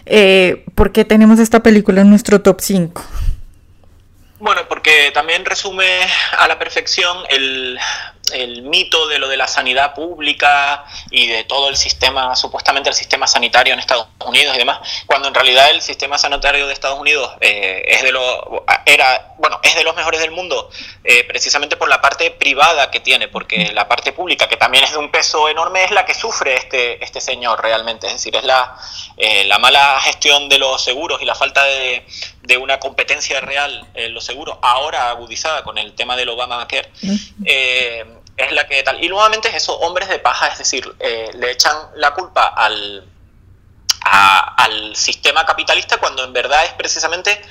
Eh, 0.08 0.66
¿Por 0.74 0.92
qué 0.92 1.06
tenemos 1.06 1.38
esta 1.38 1.62
película 1.62 2.02
en 2.02 2.10
nuestro 2.10 2.42
top 2.42 2.60
5? 2.60 3.04
Bueno, 4.40 4.62
porque 4.68 5.12
también 5.14 5.46
resume 5.46 5.86
a 6.40 6.48
la 6.48 6.58
perfección 6.58 7.18
el, 7.30 7.78
el, 8.32 8.64
mito 8.64 9.08
de 9.08 9.20
lo 9.20 9.28
de 9.28 9.38
la 9.38 9.48
sanidad 9.48 9.94
pública 9.94 10.86
y 11.10 11.28
de 11.28 11.44
todo 11.44 11.70
el 11.70 11.78
sistema, 11.78 12.36
supuestamente 12.36 12.90
el 12.90 12.96
sistema 12.96 13.28
sanitario 13.28 13.74
en 13.74 13.80
Estados 13.80 14.08
Unidos 14.26 14.56
y 14.56 14.58
demás, 14.58 14.80
cuando 15.06 15.28
en 15.28 15.34
realidad 15.34 15.70
el 15.70 15.82
sistema 15.82 16.18
sanitario 16.18 16.68
de 16.68 16.74
Estados 16.74 17.00
Unidos 17.00 17.32
eh, 17.42 17.84
es 17.86 18.04
de 18.04 18.12
lo, 18.12 18.66
era, 18.86 19.34
bueno, 19.38 19.60
es 19.64 19.76
de 19.76 19.84
los 19.84 19.96
mejores 19.96 20.20
del 20.20 20.32
mundo, 20.32 20.70
eh, 21.04 21.24
precisamente 21.24 21.78
por 21.78 21.90
la 21.90 22.02
parte 22.02 22.32
privada 22.32 22.92
que 22.92 23.00
tiene, 23.00 23.28
porque 23.28 23.72
la 23.74 23.88
parte 23.88 24.12
pública, 24.12 24.48
que 24.48 24.58
también 24.58 24.84
es 24.84 24.92
de 24.92 24.98
un 24.98 25.12
peso 25.12 25.50
enorme, 25.50 25.84
es 25.84 25.92
la 25.92 26.06
que 26.06 26.14
sufre 26.14 26.56
este, 26.56 27.04
este 27.04 27.22
señor 27.22 27.62
realmente, 27.62 28.08
es 28.08 28.14
decir, 28.14 28.36
es 28.36 28.44
la, 28.44 28.78
eh, 29.18 29.46
la 29.46 29.60
mala 29.60 30.00
gestión 30.02 30.50
de 30.50 30.60
los 30.60 30.84
seguros 30.84 31.22
y 31.22 31.26
la 31.26 31.36
falta 31.36 31.64
de, 31.64 32.06
de 32.44 32.58
una 32.58 32.80
competencia 32.80 33.40
real 33.42 33.88
en 33.94 34.14
los 34.14 34.26
seguros, 34.26 34.58
ahora 34.62 35.10
agudizada 35.10 35.64
con 35.64 35.78
el 35.78 35.94
tema 35.94 36.16
del 36.16 36.30
Obamacare, 36.30 36.90
eh, 37.46 38.06
es 38.44 38.52
la 38.52 38.68
que 38.68 38.82
tal. 38.84 39.04
Y 39.04 39.10
nuevamente 39.10 39.50
es 39.50 39.56
eso, 39.56 39.78
hombres 39.80 40.10
de 40.10 40.20
paja, 40.20 40.48
es 40.48 40.58
decir, 40.58 40.96
eh, 41.00 41.32
le 41.34 41.52
echan 41.52 41.76
la 41.96 42.14
culpa 42.14 42.48
al, 42.48 43.06
al 44.02 44.96
sistema 44.96 45.46
capitalista 45.46 45.98
cuando 45.98 46.24
en 46.24 46.34
verdad 46.34 46.66
es 46.66 46.74
precisamente 46.74 47.42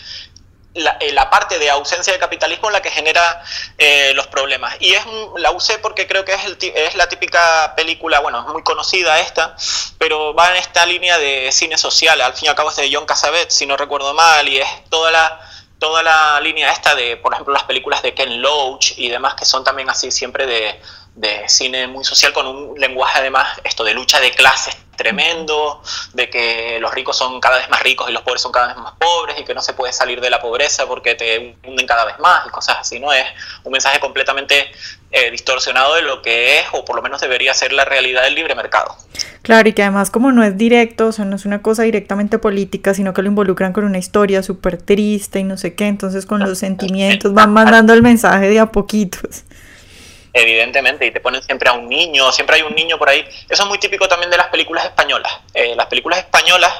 eh, 1.01 1.13
la, 1.13 1.31
parte 1.31 1.59
de 1.59 1.71
ausencia 1.71 2.13
de 2.13 2.19
capitalismo 2.19 2.71
la 2.71 2.81
que 2.81 2.91
genera 2.91 3.43
eh, 3.79 4.13
los 4.15 4.27
problemas. 4.29 4.77
Y 4.81 4.93
es 4.93 5.03
la 5.37 5.51
usé 5.51 5.79
porque 5.79 6.07
creo 6.07 6.25
que 6.25 6.35
es, 6.35 6.45
el, 6.45 6.57
es 6.61 6.95
la 6.95 7.09
típica 7.09 7.75
película, 7.75 8.21
bueno, 8.21 8.41
es 8.41 8.53
muy 8.53 8.63
conocida 8.63 9.19
esta, 9.19 9.57
pero 9.99 10.35
va 10.35 10.51
en 10.51 10.57
esta 10.57 10.87
línea 10.87 11.19
de 11.19 11.51
cine 11.53 11.79
social. 11.79 12.21
Al 12.21 12.35
fin 12.35 12.47
y 12.47 12.49
al 12.49 12.55
cabo 12.55 12.71
es 12.71 12.77
de 12.77 12.91
John 12.93 13.07
Cassavetes, 13.07 13.55
si 13.55 13.67
no 13.67 13.77
recuerdo 13.77 14.15
mal, 14.15 14.47
y 14.47 14.59
es 14.61 14.69
toda 14.89 15.11
la 15.11 15.48
toda 15.79 16.03
la 16.03 16.41
línea 16.41 16.73
esta 16.73 16.95
de, 16.95 17.17
por 17.17 17.33
ejemplo, 17.33 17.53
las 17.53 17.65
películas 17.65 18.03
de 18.03 18.15
Ken 18.15 18.43
Loach 18.43 18.99
y 18.99 19.09
demás, 19.09 19.35
que 19.35 19.45
son 19.45 19.65
también 19.65 19.89
así 19.91 20.11
siempre 20.11 20.47
de, 20.47 20.81
de 21.15 21.49
cine 21.49 21.87
muy 21.87 22.05
social, 22.05 22.33
con 22.33 22.47
un 22.47 22.79
lenguaje 22.79 23.19
además, 23.19 23.61
esto 23.65 23.85
de 23.85 23.95
lucha 23.95 24.21
de 24.21 24.31
clases 24.33 24.77
tremendo, 24.99 25.81
de 26.13 26.29
que 26.29 26.79
los 26.81 26.93
ricos 26.93 27.17
son 27.17 27.41
cada 27.41 27.57
vez 27.57 27.71
más 27.71 27.81
ricos 27.83 28.11
y 28.11 28.13
los 28.13 28.23
pobres 28.23 28.43
son 28.43 28.53
cada 28.53 28.67
vez 28.67 28.77
más 28.77 28.95
pobres 28.99 29.39
y 29.39 29.45
que 29.45 29.55
no 29.55 29.63
se 29.63 29.73
puede 29.73 29.93
salir 29.93 30.21
de 30.21 30.29
la 30.29 30.41
pobreza 30.41 30.87
porque 30.87 31.15
te 31.15 31.57
hunden 31.65 31.87
cada 31.87 32.05
vez 32.05 32.19
más 32.19 32.47
y 32.47 32.51
cosas 32.51 32.79
así, 32.81 32.99
¿no? 32.99 33.13
Es 33.13 33.25
un 33.65 33.73
mensaje 33.73 34.01
completamente 34.01 34.71
eh, 35.11 35.31
distorsionado 35.31 35.95
de 35.95 36.03
lo 36.03 36.21
que 36.21 36.59
es 36.59 36.67
o 36.73 36.85
por 36.85 36.97
lo 36.97 37.03
menos 37.03 37.21
debería 37.21 37.55
ser 37.55 37.73
la 37.73 37.85
realidad 37.85 38.23
del 38.25 38.35
libre 38.35 38.55
mercado. 38.55 38.97
Claro, 39.43 39.69
y 39.69 39.73
que 39.73 39.83
además 39.83 40.11
como 40.11 40.33
no 40.33 40.43
es 40.43 40.57
directo, 40.57 41.07
o 41.07 41.13
sea, 41.13 41.25
no 41.25 41.37
es 41.37 41.45
una 41.45 41.63
cosa 41.63 41.85
directamente 41.85 42.39
política, 42.39 42.95
sino 42.95 43.15
que 43.15 43.23
lo 43.23 43.29
involucran 43.29 43.73
con 43.73 43.85
una 43.85 43.99
historia 43.99 44.43
súper 44.43 44.77
triste 44.77 45.41
y 45.41 45.45
no 45.45 45.57
sé 45.57 45.75
qué, 45.75 45.87
entonces 45.87 46.27
con 46.27 46.41
los 46.41 46.59
sentimientos 46.59 47.33
van 47.35 47.53
mandando 47.53 47.93
el 47.95 48.03
mensaje 48.03 48.49
de 48.49 48.59
a 48.59 48.67
poquitos 48.67 49.45
evidentemente, 50.33 51.07
y 51.07 51.11
te 51.11 51.21
ponen 51.21 51.43
siempre 51.43 51.69
a 51.69 51.73
un 51.73 51.89
niño, 51.89 52.31
siempre 52.33 52.57
hay 52.57 52.63
un 52.63 52.75
niño 52.75 52.99
por 52.99 53.09
ahí. 53.09 53.25
Eso 53.49 53.63
es 53.63 53.69
muy 53.69 53.79
típico 53.79 54.09
también 54.09 54.31
de 54.31 54.37
las 54.37 54.49
películas 54.49 54.85
españolas. 54.85 55.33
Eh, 55.55 55.75
las 55.77 55.87
películas 55.87 56.21
españolas 56.21 56.73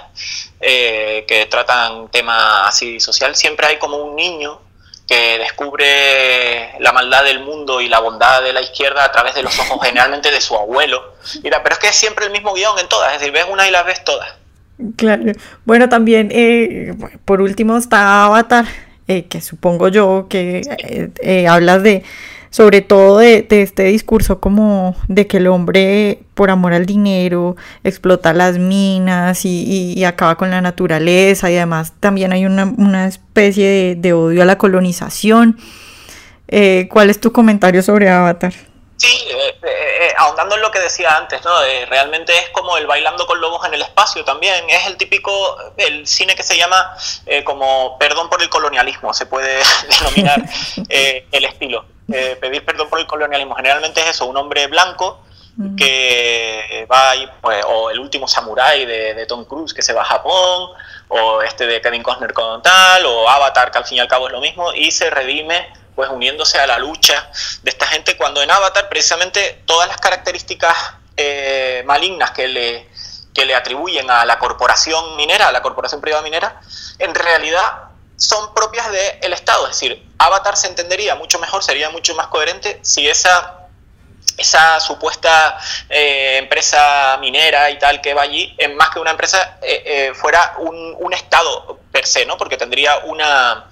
eh, 0.61 1.25
que 1.27 1.47
tratan 1.47 2.09
tema 2.11 2.67
así 2.67 3.01
social, 3.01 3.35
siempre 3.35 3.67
hay 3.67 3.79
como 3.79 3.97
un 3.97 4.17
niño 4.17 4.61
que 5.09 5.39
descubre 5.39 6.79
la 6.81 6.93
maldad 6.93 7.25
del 7.25 7.41
mundo 7.41 7.81
y 7.81 7.89
la 7.89 7.99
bondad 7.99 8.43
de 8.43 8.53
la 8.53 8.61
izquierda 8.61 9.05
a 9.05 9.11
través 9.11 9.35
de 9.35 9.43
los 9.43 9.59
ojos 9.59 9.79
generalmente 9.83 10.31
de 10.31 10.41
su 10.41 10.55
abuelo. 10.55 11.15
Mira, 11.43 11.63
pero 11.63 11.73
es 11.73 11.79
que 11.81 11.89
es 11.89 11.97
siempre 11.97 12.27
el 12.27 12.31
mismo 12.31 12.53
guion 12.53 12.79
en 12.79 12.89
todas, 12.89 13.15
es 13.15 13.21
decir, 13.21 13.33
ves 13.33 13.47
una 13.51 13.67
y 13.67 13.71
las 13.71 13.87
ves 13.87 14.05
todas. 14.05 14.29
Claro. 14.97 15.33
Bueno, 15.65 15.89
también, 15.89 16.29
eh, 16.31 16.95
por 17.25 17.41
último, 17.41 17.79
está 17.79 18.27
Avatar, 18.27 18.67
que 19.07 19.41
supongo 19.41 19.89
yo 19.89 20.27
que 20.29 20.61
hablas 21.49 21.83
de 21.83 22.05
sobre 22.51 22.81
todo 22.81 23.19
de, 23.19 23.47
este 23.51 23.85
discurso 23.85 24.41
como 24.41 24.97
de 25.09 25.27
que 25.27 25.39
el 25.39 25.47
hombre 25.49 26.21
por 26.35 26.51
amor 26.51 26.73
al 26.73 26.87
dinero 26.87 27.57
explota 27.85 28.33
las 28.33 28.59
minas 28.59 29.45
y, 29.45 30.05
acaba 30.05 30.37
con 30.37 30.51
la 30.51 30.61
naturaleza 30.61 31.51
y 31.51 31.57
además 31.57 31.93
también 32.01 32.33
hay 32.33 32.47
una, 32.47 33.07
especie 33.07 33.95
de, 33.97 34.13
odio 34.13 34.43
a 34.43 34.47
la 34.47 34.59
colonización. 34.59 35.59
Eh, 36.49 36.89
¿Cuál 36.91 37.11
es 37.11 37.21
tu 37.21 37.31
comentario 37.31 37.83
sobre 37.83 38.09
Avatar? 38.09 38.55
Sí, 38.97 39.29
eh, 39.31 39.55
eh, 39.63 40.13
ahondando 40.17 40.57
en 40.57 40.63
lo 40.63 40.71
que 40.71 40.81
decía 40.81 41.17
antes, 41.17 41.45
¿no? 41.45 41.51
realmente 41.89 42.33
es 42.37 42.49
como 42.51 42.77
el 42.79 42.87
bailando 42.87 43.27
con 43.27 43.41
lobos 43.41 43.65
en 43.67 43.75
el 43.75 43.83
espacio 43.83 44.25
también. 44.25 44.65
Es 44.71 44.87
el 44.87 44.97
típico, 44.97 45.31
el 45.77 46.07
cine 46.07 46.35
que 46.35 46.43
se 46.43 46.57
llama 46.57 46.97
como 47.45 47.99
perdón 47.99 48.31
por 48.31 48.43
el 48.43 48.49
colonialismo, 48.49 49.13
se 49.13 49.27
puede 49.27 49.61
denominar 50.01 50.43
el 50.89 51.45
estilo. 51.45 51.98
Eh, 52.11 52.37
pedir 52.41 52.65
perdón 52.65 52.89
por 52.89 52.99
el 52.99 53.07
colonialismo. 53.07 53.55
Generalmente 53.55 54.01
es 54.01 54.09
eso, 54.09 54.27
un 54.27 54.37
hombre 54.37 54.67
blanco 54.67 55.23
que 55.77 56.87
va 56.89 57.11
ahí, 57.11 57.29
pues, 57.41 57.65
o 57.67 57.91
el 57.91 57.99
último 57.99 58.29
samurái 58.29 58.87
de, 58.87 59.27
Tom 59.27 59.45
Cruise 59.45 59.75
que 59.75 59.83
se 59.83 59.93
va 59.93 60.03
a 60.03 60.05
Japón, 60.05 60.71
o 61.09 61.43
este 61.43 61.67
de 61.67 61.81
Kevin 61.81 62.05
Costner 62.05 62.33
con 62.33 62.63
tal, 62.63 63.05
o 63.07 63.29
Avatar, 63.29 63.73
que 63.73 63.79
al 63.79 63.85
fin 63.85 63.97
y 63.97 64.01
al 64.01 64.07
cabo 64.07 64.29
es 64.29 64.33
lo 64.33 64.41
mismo, 64.41 64.73
y 64.73 64.93
se 64.93 65.11
redime 65.11 65.67
pues 65.97 66.11
uniéndose 66.11 66.61
a 66.61 66.67
la 66.69 66.79
lucha 66.79 67.29
de 67.63 67.71
esta 67.71 67.89
gente, 67.89 68.17
cuando 68.17 68.41
en 68.41 68.53
Avatar 68.53 68.89
precisamente 68.89 69.63
todas 69.67 69.89
las 69.89 69.97
características 69.97 70.77
eh, 71.17 71.83
malignas 71.87 72.31
que 72.31 72.47
le, 72.47 72.89
que 73.35 73.45
le 73.45 73.57
atribuyen 73.57 74.09
a 74.09 74.25
la 74.25 74.39
corporación 74.39 75.17
minera, 75.17 75.49
a 75.49 75.53
la 75.53 75.61
corporación 75.61 76.01
privada 76.01 76.23
minera, 76.23 76.61
en 77.01 77.17
realidad 77.17 77.89
son 78.17 78.55
propias 78.55 78.93
del 78.93 79.33
Estado. 79.33 79.65
Es 79.65 79.73
decir, 79.73 80.08
Avatar 80.19 80.57
se 80.57 80.67
entendería 80.67 81.15
mucho 81.15 81.39
mejor, 81.39 81.63
sería 81.63 81.91
mucho 81.91 82.15
más 82.15 82.27
coherente 82.27 82.81
si 82.83 83.09
esa, 83.09 83.69
esa 84.37 84.81
supuesta 84.81 85.59
eh, 85.89 86.39
empresa 86.39 87.17
minera 87.21 87.71
y 87.71 87.79
tal 87.79 88.01
que 88.01 88.15
va 88.15 88.23
allí, 88.23 88.55
en 88.59 88.77
más 88.77 88.91
que 88.91 88.99
una 88.99 89.13
empresa, 89.13 89.59
eh, 89.63 89.83
eh, 89.87 90.13
fuera 90.15 90.55
un, 90.59 90.97
un, 90.99 91.13
Estado 91.13 91.79
per 91.93 92.07
se, 92.07 92.27
¿no? 92.27 92.37
Porque 92.37 92.57
tendría 92.57 92.99
una... 92.99 93.71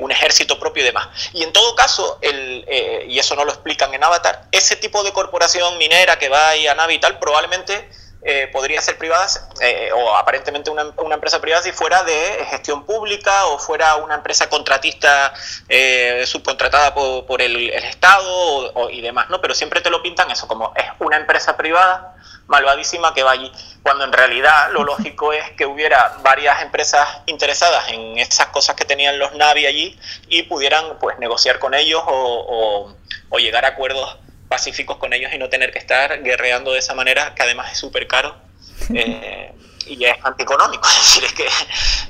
un 0.00 0.10
ejército 0.10 0.58
propio 0.58 0.82
y 0.82 0.86
demás. 0.86 1.06
Y 1.34 1.42
en 1.44 1.52
todo 1.52 1.76
caso, 1.76 2.18
el, 2.20 2.66
y 3.06 3.18
eso 3.18 3.36
no 3.36 3.44
lo 3.44 3.52
explican 3.52 3.94
en 3.94 4.02
Avatar, 4.02 4.46
ese 4.50 4.74
tipo 4.76 5.04
de 5.04 5.12
corporación 5.12 5.78
minera 5.78 6.18
que 6.18 6.28
va 6.28 6.48
ahí 6.48 6.66
a 6.66 6.74
Navi 6.74 6.94
y 6.94 6.98
tal, 6.98 7.18
probablemente 7.18 7.88
eh, 8.24 8.48
podría 8.52 8.80
ser 8.80 8.98
privada 8.98 9.26
eh, 9.60 9.90
o 9.92 10.14
aparentemente 10.14 10.70
una, 10.70 10.84
una, 10.98 11.16
empresa 11.16 11.40
privada 11.40 11.64
si 11.64 11.72
fuera 11.72 12.04
de 12.04 12.46
gestión 12.50 12.84
pública 12.84 13.46
o 13.46 13.58
fuera 13.58 13.96
una 13.96 14.14
empresa 14.14 14.48
contratista 14.48 15.34
eh, 15.68 16.22
subcontratada 16.24 16.94
por, 16.94 17.26
por 17.26 17.42
el, 17.42 17.70
Estado 17.70 18.90
y 18.90 19.00
demás, 19.00 19.28
¿no? 19.28 19.40
Pero 19.40 19.54
siempre 19.54 19.80
te 19.80 19.90
lo 19.90 20.02
pintan 20.02 20.30
eso 20.30 20.46
como 20.46 20.72
es 20.76 20.84
una 21.00 21.16
empresa 21.16 21.56
privada 21.56 22.14
malvadísima 22.46 23.12
que 23.12 23.24
va 23.24 23.32
allí, 23.32 23.50
cuando 23.82 24.04
en 24.04 24.12
realidad 24.12 24.70
lo 24.70 24.84
lógico 24.92 25.32
es 25.32 25.50
que 25.56 25.66
hubiera 25.66 26.18
varias 26.22 26.62
empresas 26.62 27.08
interesadas 27.26 27.88
en 27.88 28.18
esas 28.18 28.46
cosas 28.48 28.76
que 28.76 28.84
tenían 28.84 29.18
los 29.18 29.34
Navi 29.34 29.66
allí 29.66 29.98
y 30.28 30.44
pudieran 30.44 30.96
pues 31.00 31.18
negociar 31.18 31.58
con 31.58 31.74
ellos 31.74 32.02
o, 32.06 32.12
o, 32.12 32.96
o 33.30 33.38
llegar 33.38 33.64
a 33.64 33.68
acuerdos 33.68 34.16
pacíficos 34.52 34.98
con 34.98 35.14
ellos 35.14 35.32
y 35.32 35.38
no 35.38 35.48
tener 35.48 35.72
que 35.72 35.78
estar 35.78 36.22
guerreando 36.22 36.74
de 36.74 36.80
esa 36.80 36.92
manera, 36.92 37.34
que 37.34 37.42
además 37.42 37.72
es 37.72 37.78
súper 37.78 38.06
caro. 38.06 38.36
Eh, 38.94 39.50
y 39.92 40.04
es 40.04 40.14
antieconómico, 40.22 40.88
es 40.88 40.96
decir, 40.96 41.24
es 41.24 41.32
que 41.32 41.46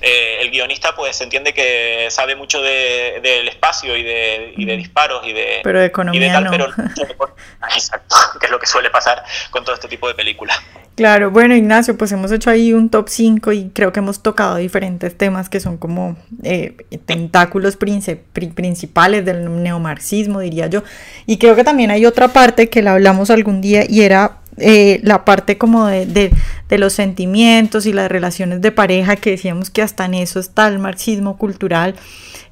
eh, 0.00 0.38
el 0.40 0.50
guionista 0.50 0.94
pues 0.94 1.20
entiende 1.20 1.52
que 1.52 2.08
sabe 2.10 2.36
mucho 2.36 2.62
del 2.62 3.48
espacio 3.48 3.96
y 3.96 4.02
de, 4.02 4.54
y 4.56 4.64
de, 4.64 4.76
disparos 4.76 5.26
y 5.26 5.32
de, 5.32 5.60
pero 5.62 5.80
de 5.80 5.86
economía 5.86 6.40
no. 6.40 6.50
pero 6.50 6.66
exacto, 7.74 8.16
que 8.40 8.46
es 8.46 8.52
lo 8.52 8.58
que 8.58 8.66
suele 8.66 8.90
pasar 8.90 9.22
con 9.50 9.64
todo 9.64 9.74
este 9.74 9.88
tipo 9.88 10.08
de 10.08 10.14
películas. 10.14 10.58
Claro, 10.94 11.30
bueno 11.30 11.56
Ignacio, 11.56 11.96
pues 11.96 12.12
hemos 12.12 12.30
hecho 12.32 12.50
ahí 12.50 12.74
un 12.74 12.90
top 12.90 13.08
5 13.08 13.52
y 13.52 13.70
creo 13.70 13.92
que 13.92 14.00
hemos 14.00 14.22
tocado 14.22 14.56
diferentes 14.56 15.16
temas 15.16 15.48
que 15.48 15.58
son 15.58 15.78
como 15.78 16.16
eh, 16.42 16.76
tentáculos 17.06 17.76
principales 17.76 19.24
del 19.24 19.62
neomarxismo, 19.62 20.40
diría 20.40 20.66
yo. 20.66 20.82
Y 21.24 21.38
creo 21.38 21.56
que 21.56 21.64
también 21.64 21.90
hay 21.90 22.04
otra 22.04 22.28
parte 22.28 22.68
que 22.68 22.82
la 22.82 22.92
hablamos 22.92 23.30
algún 23.30 23.62
día 23.62 23.84
y 23.88 24.02
era 24.02 24.41
eh, 24.58 25.00
la 25.02 25.24
parte 25.24 25.56
como 25.56 25.86
de, 25.86 26.04
de, 26.06 26.78
los 26.78 26.92
sentimientos 26.92 27.86
y 27.86 27.92
las 27.92 28.10
relaciones 28.10 28.60
de 28.60 28.70
pareja, 28.70 29.16
que 29.16 29.30
decíamos 29.30 29.70
que 29.70 29.82
hasta 29.82 30.04
en 30.04 30.14
eso 30.14 30.40
está 30.40 30.68
el 30.68 30.78
marxismo 30.78 31.38
cultural. 31.38 31.94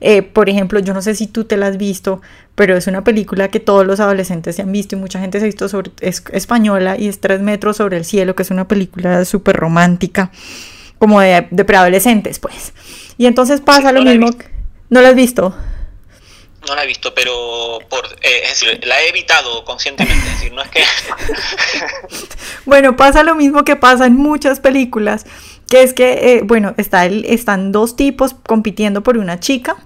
Eh, 0.00 0.23
por 0.23 0.49
ejemplo, 0.49 0.80
yo 0.80 0.95
no 0.95 1.02
sé 1.02 1.14
si 1.14 1.26
tú 1.26 1.45
te 1.45 1.59
la 1.59 1.66
has 1.66 1.76
visto, 1.76 2.23
pero 2.54 2.76
es 2.76 2.87
una 2.87 3.04
película 3.04 3.49
que 3.49 3.61
todos 3.61 3.87
los 3.87 4.00
adolescentes 4.00 4.57
se 4.57 4.62
han 4.62 4.73
visto 4.73 4.97
y 4.97 4.99
mucha 4.99 5.21
gente 5.21 5.38
se 5.38 5.45
ha 5.45 5.47
visto 5.47 5.69
sobre, 5.69 5.90
es 6.00 6.25
española 6.33 6.97
y 6.99 7.09
es 7.09 7.21
Tres 7.21 7.40
metros 7.40 7.76
sobre 7.76 7.99
el 7.99 8.07
cielo, 8.07 8.35
que 8.35 8.42
es 8.42 8.50
una 8.50 8.66
película 8.66 9.25
súper 9.26 9.57
romántica, 9.57 10.30
como 10.99 11.21
de, 11.21 11.47
de, 11.50 11.64
preadolescentes, 11.66 12.38
pues. 12.38 12.73
Y 13.19 13.26
entonces 13.26 13.61
pasa 13.61 13.92
lo 13.92 14.02
mismo. 14.02 14.30
¿No 14.88 15.02
la 15.02 15.11
has 15.11 15.14
visto? 15.14 15.54
No 16.70 16.76
la 16.76 16.84
he 16.84 16.86
visto, 16.86 17.12
pero 17.12 17.80
por, 17.88 18.06
eh, 18.22 18.42
es 18.44 18.60
decir, 18.60 18.80
la 18.86 19.02
he 19.02 19.08
evitado 19.08 19.64
conscientemente. 19.64 20.24
Es 20.24 20.34
decir, 20.34 20.52
no 20.52 20.62
es 20.62 20.68
que. 20.68 20.84
bueno, 22.64 22.94
pasa 22.94 23.24
lo 23.24 23.34
mismo 23.34 23.64
que 23.64 23.74
pasa 23.74 24.06
en 24.06 24.14
muchas 24.14 24.60
películas, 24.60 25.26
que 25.68 25.82
es 25.82 25.94
que, 25.94 26.12
eh, 26.12 26.42
bueno, 26.44 26.74
está 26.76 27.06
el, 27.06 27.24
están 27.24 27.72
dos 27.72 27.96
tipos 27.96 28.36
compitiendo 28.46 29.02
por 29.02 29.18
una 29.18 29.40
chica. 29.40 29.78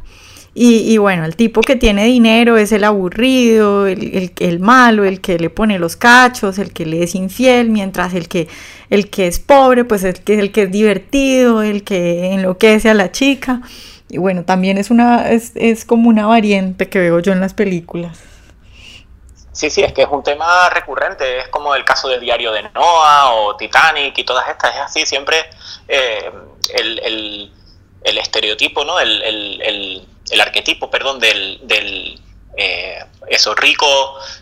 Y, 0.57 0.99
bueno, 0.99 1.25
el 1.25 1.35
tipo 1.37 1.63
que 1.63 1.75
tiene 1.75 2.05
dinero 2.05 2.59
es 2.59 2.71
el 2.71 2.85
aburrido, 2.85 3.87
el, 3.87 4.15
el, 4.15 4.33
el, 4.39 4.61
malo, 4.61 5.05
el 5.05 5.21
que 5.21 5.39
le 5.39 5.51
pone 5.51 5.81
los 5.81 5.97
cachos, 5.97 6.59
el 6.59 6.73
que 6.73 6.87
le 6.87 7.03
es 7.03 7.17
infiel, 7.17 7.71
mientras 7.71 8.15
el 8.15 8.29
que, 8.29 8.47
el 8.89 9.11
que 9.11 9.27
es 9.27 9.41
pobre, 9.41 9.85
pues 9.85 10.05
es 10.05 10.17
el 10.17 10.23
que, 10.23 10.39
el 10.39 10.53
que 10.53 10.63
es 10.65 10.71
divertido, 10.71 11.63
el 11.63 11.83
que 11.83 12.35
enloquece 12.35 12.91
a 12.91 12.95
la 12.95 13.11
chica. 13.11 13.63
Y 14.09 14.19
bueno, 14.19 14.45
también 14.45 14.79
es, 14.79 14.91
una, 14.91 15.31
es, 15.31 15.53
es 15.55 15.85
como 15.85 16.09
una 16.09 16.27
variante 16.27 16.89
que 16.89 16.99
veo 16.99 17.21
yo 17.21 17.33
en 17.33 17.41
las 17.41 17.55
películas. 17.55 18.21
Sí, 19.55 19.71
sí, 19.71 19.83
es 19.83 19.93
que 19.93 20.03
es 20.03 20.09
un 20.11 20.25
tema 20.25 20.69
recurrente, 20.71 21.39
es 21.39 21.49
como 21.49 21.77
el 21.77 21.85
caso 21.85 22.09
del 22.09 22.21
diario 22.21 22.51
de 22.51 22.65
Noah 22.75 23.35
o 23.35 23.57
Titanic 23.57 24.19
y 24.19 24.25
todas 24.25 24.49
estas, 24.49 24.75
es 24.75 24.81
así, 24.81 25.07
siempre 25.07 25.37
eh, 25.87 26.29
el, 26.75 26.99
el, 26.99 27.53
el, 28.03 28.19
estereotipo, 28.19 28.85
¿no? 28.85 28.99
el, 28.99 29.23
el, 29.23 30.41
arquetipo, 30.41 30.91
perdón, 30.91 31.21
del, 31.21 31.61
del 31.63 32.21
eh, 32.57 33.05
eso, 33.29 33.55
rico, 33.55 33.87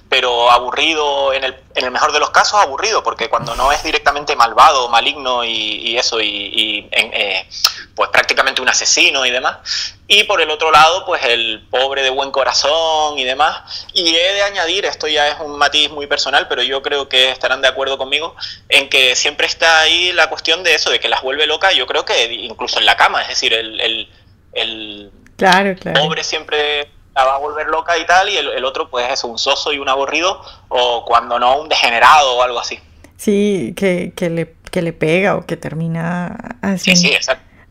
pero 0.09 0.50
aburrido, 0.50 1.33
en 1.33 1.45
el, 1.45 1.57
en 1.75 1.85
el, 1.85 1.90
mejor 1.90 2.12
de 2.12 2.19
los 2.19 2.31
casos 2.31 2.61
aburrido, 2.61 3.02
porque 3.02 3.31
cuando 3.31 3.54
no 3.54 3.73
es 3.73 3.83
directamente 3.83 4.37
malvado, 4.37 4.88
maligno 4.88 5.45
y, 5.45 5.97
eso, 5.97 6.21
y, 6.21 6.88
eh, 6.90 7.47
pues 7.95 8.11
prácticamente 8.11 8.61
un 8.61 8.69
asesino 8.69 9.25
y 9.25 9.31
demás. 9.31 9.97
Y 10.09 10.25
por 10.25 10.42
el 10.42 10.50
otro 10.50 10.71
lado, 10.71 11.07
pues 11.07 11.25
el 11.25 11.66
pobre 11.71 12.02
de 12.02 12.11
buen 12.11 12.31
corazón 12.33 13.19
y 13.19 13.25
demás. 13.25 13.87
Y 13.95 14.14
he 14.14 14.33
de 14.35 14.42
añadir, 14.42 14.85
esto 14.85 15.07
ya 15.07 15.28
es 15.28 15.40
un 15.40 15.57
matiz 15.57 15.90
muy 15.90 16.07
personal, 16.07 16.49
pero 16.49 16.62
yo 16.62 16.83
creo 16.83 17.09
que 17.09 17.31
estarán 17.31 17.62
de 17.62 17.69
acuerdo 17.69 17.97
conmigo, 17.97 18.35
en 18.69 18.90
que 18.90 19.16
siempre 19.16 19.47
está 19.47 19.81
ahí 19.81 20.12
la 20.12 20.28
cuestión 20.28 20.62
de 20.64 20.75
eso, 20.75 20.90
de 20.90 21.00
que 21.00 21.09
las 21.09 21.23
vuelve 21.23 21.47
loca, 21.47 21.73
yo 21.73 21.87
creo 21.87 22.04
que 22.04 22.25
incluso 22.33 22.78
en 22.78 22.87
la 22.87 22.97
cama, 22.97 23.23
es 23.23 23.28
decir, 23.28 23.54
el, 23.54 23.81
el, 23.81 24.09
el 24.52 25.11
claro, 25.37 25.75
claro. 25.76 26.02
pobre 26.02 26.25
siempre 26.25 26.90
la 27.14 27.25
va 27.25 27.35
a 27.35 27.38
volver 27.38 27.66
loca 27.69 27.99
y 27.99 28.07
tal, 28.07 28.28
y 28.28 28.37
el, 28.37 28.64
otro 28.64 28.88
pues 28.88 29.11
es 29.11 29.25
un 29.25 29.38
soso 29.38 29.73
y 29.73 29.78
un 29.78 29.88
aburrido, 29.88 30.40
o 30.69 31.04
cuando 31.04 31.38
no, 31.38 31.61
un 31.61 31.69
degenerado 31.69 32.37
o 32.37 32.42
algo 32.42 32.59
así. 32.59 32.78
Sí, 33.16 33.75
que, 33.76 34.12
que, 34.16 34.31
le, 34.31 34.54
que 34.71 34.83
le 34.83 34.92
pega 34.92 35.37
o 35.37 35.47
que 35.47 35.57
termina 35.57 36.57
haciendo, 36.62 37.09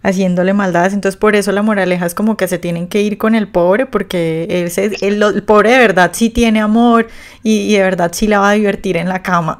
haciéndole 0.04 0.54
maldades. 0.54 0.94
Entonces 0.94 1.18
por 1.18 1.36
eso 1.36 1.52
la 1.52 1.62
moraleja 1.62 2.06
es 2.06 2.16
como 2.16 2.38
que 2.38 2.48
se 2.48 2.58
tienen 2.58 2.88
que 2.88 3.02
ir 3.02 3.18
con 3.18 3.36
el 3.36 3.48
pobre, 3.48 3.86
porque 3.86 4.48
el, 4.50 5.20
el, 5.22 5.44
pobre 5.44 5.72
de 5.72 5.78
verdad 5.80 6.12
sí 6.14 6.30
tiene 6.30 6.62
amor 6.62 7.08
y, 7.44 7.74
de 7.74 7.82
verdad 7.82 8.12
sí 8.14 8.28
la 8.28 8.40
va 8.40 8.52
a 8.52 8.54
divertir 8.54 8.98
en 8.98 9.10
la 9.10 9.22
cama. 9.22 9.58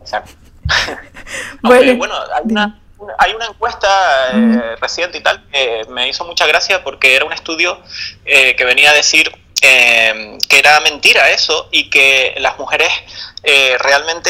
Exacto. 0.00 0.32
bueno, 1.62 1.96
bueno, 1.96 2.14
hay 2.34 2.50
una 2.50 2.80
hay 3.18 3.34
una 3.34 3.46
encuesta 3.46 4.30
eh, 4.32 4.76
reciente 4.80 5.18
y 5.18 5.22
tal 5.22 5.42
que 5.50 5.82
me 5.88 6.08
hizo 6.08 6.24
mucha 6.24 6.46
gracia 6.46 6.82
porque 6.82 7.14
era 7.14 7.24
un 7.24 7.32
estudio 7.32 7.80
eh, 8.24 8.56
que 8.56 8.64
venía 8.64 8.90
a 8.90 8.94
decir 8.94 9.30
eh, 9.62 10.38
que 10.48 10.58
era 10.58 10.80
mentira 10.80 11.30
eso 11.30 11.68
y 11.70 11.90
que 11.90 12.34
las 12.38 12.58
mujeres 12.58 12.90
realmente 13.78 14.28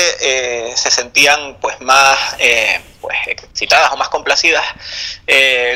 se 0.76 0.90
sentían 0.90 1.56
pues 1.58 1.80
más 1.80 2.18
pues 3.00 3.16
excitadas 3.26 3.90
o 3.92 3.96
más 3.96 4.11
complacidas 4.11 4.62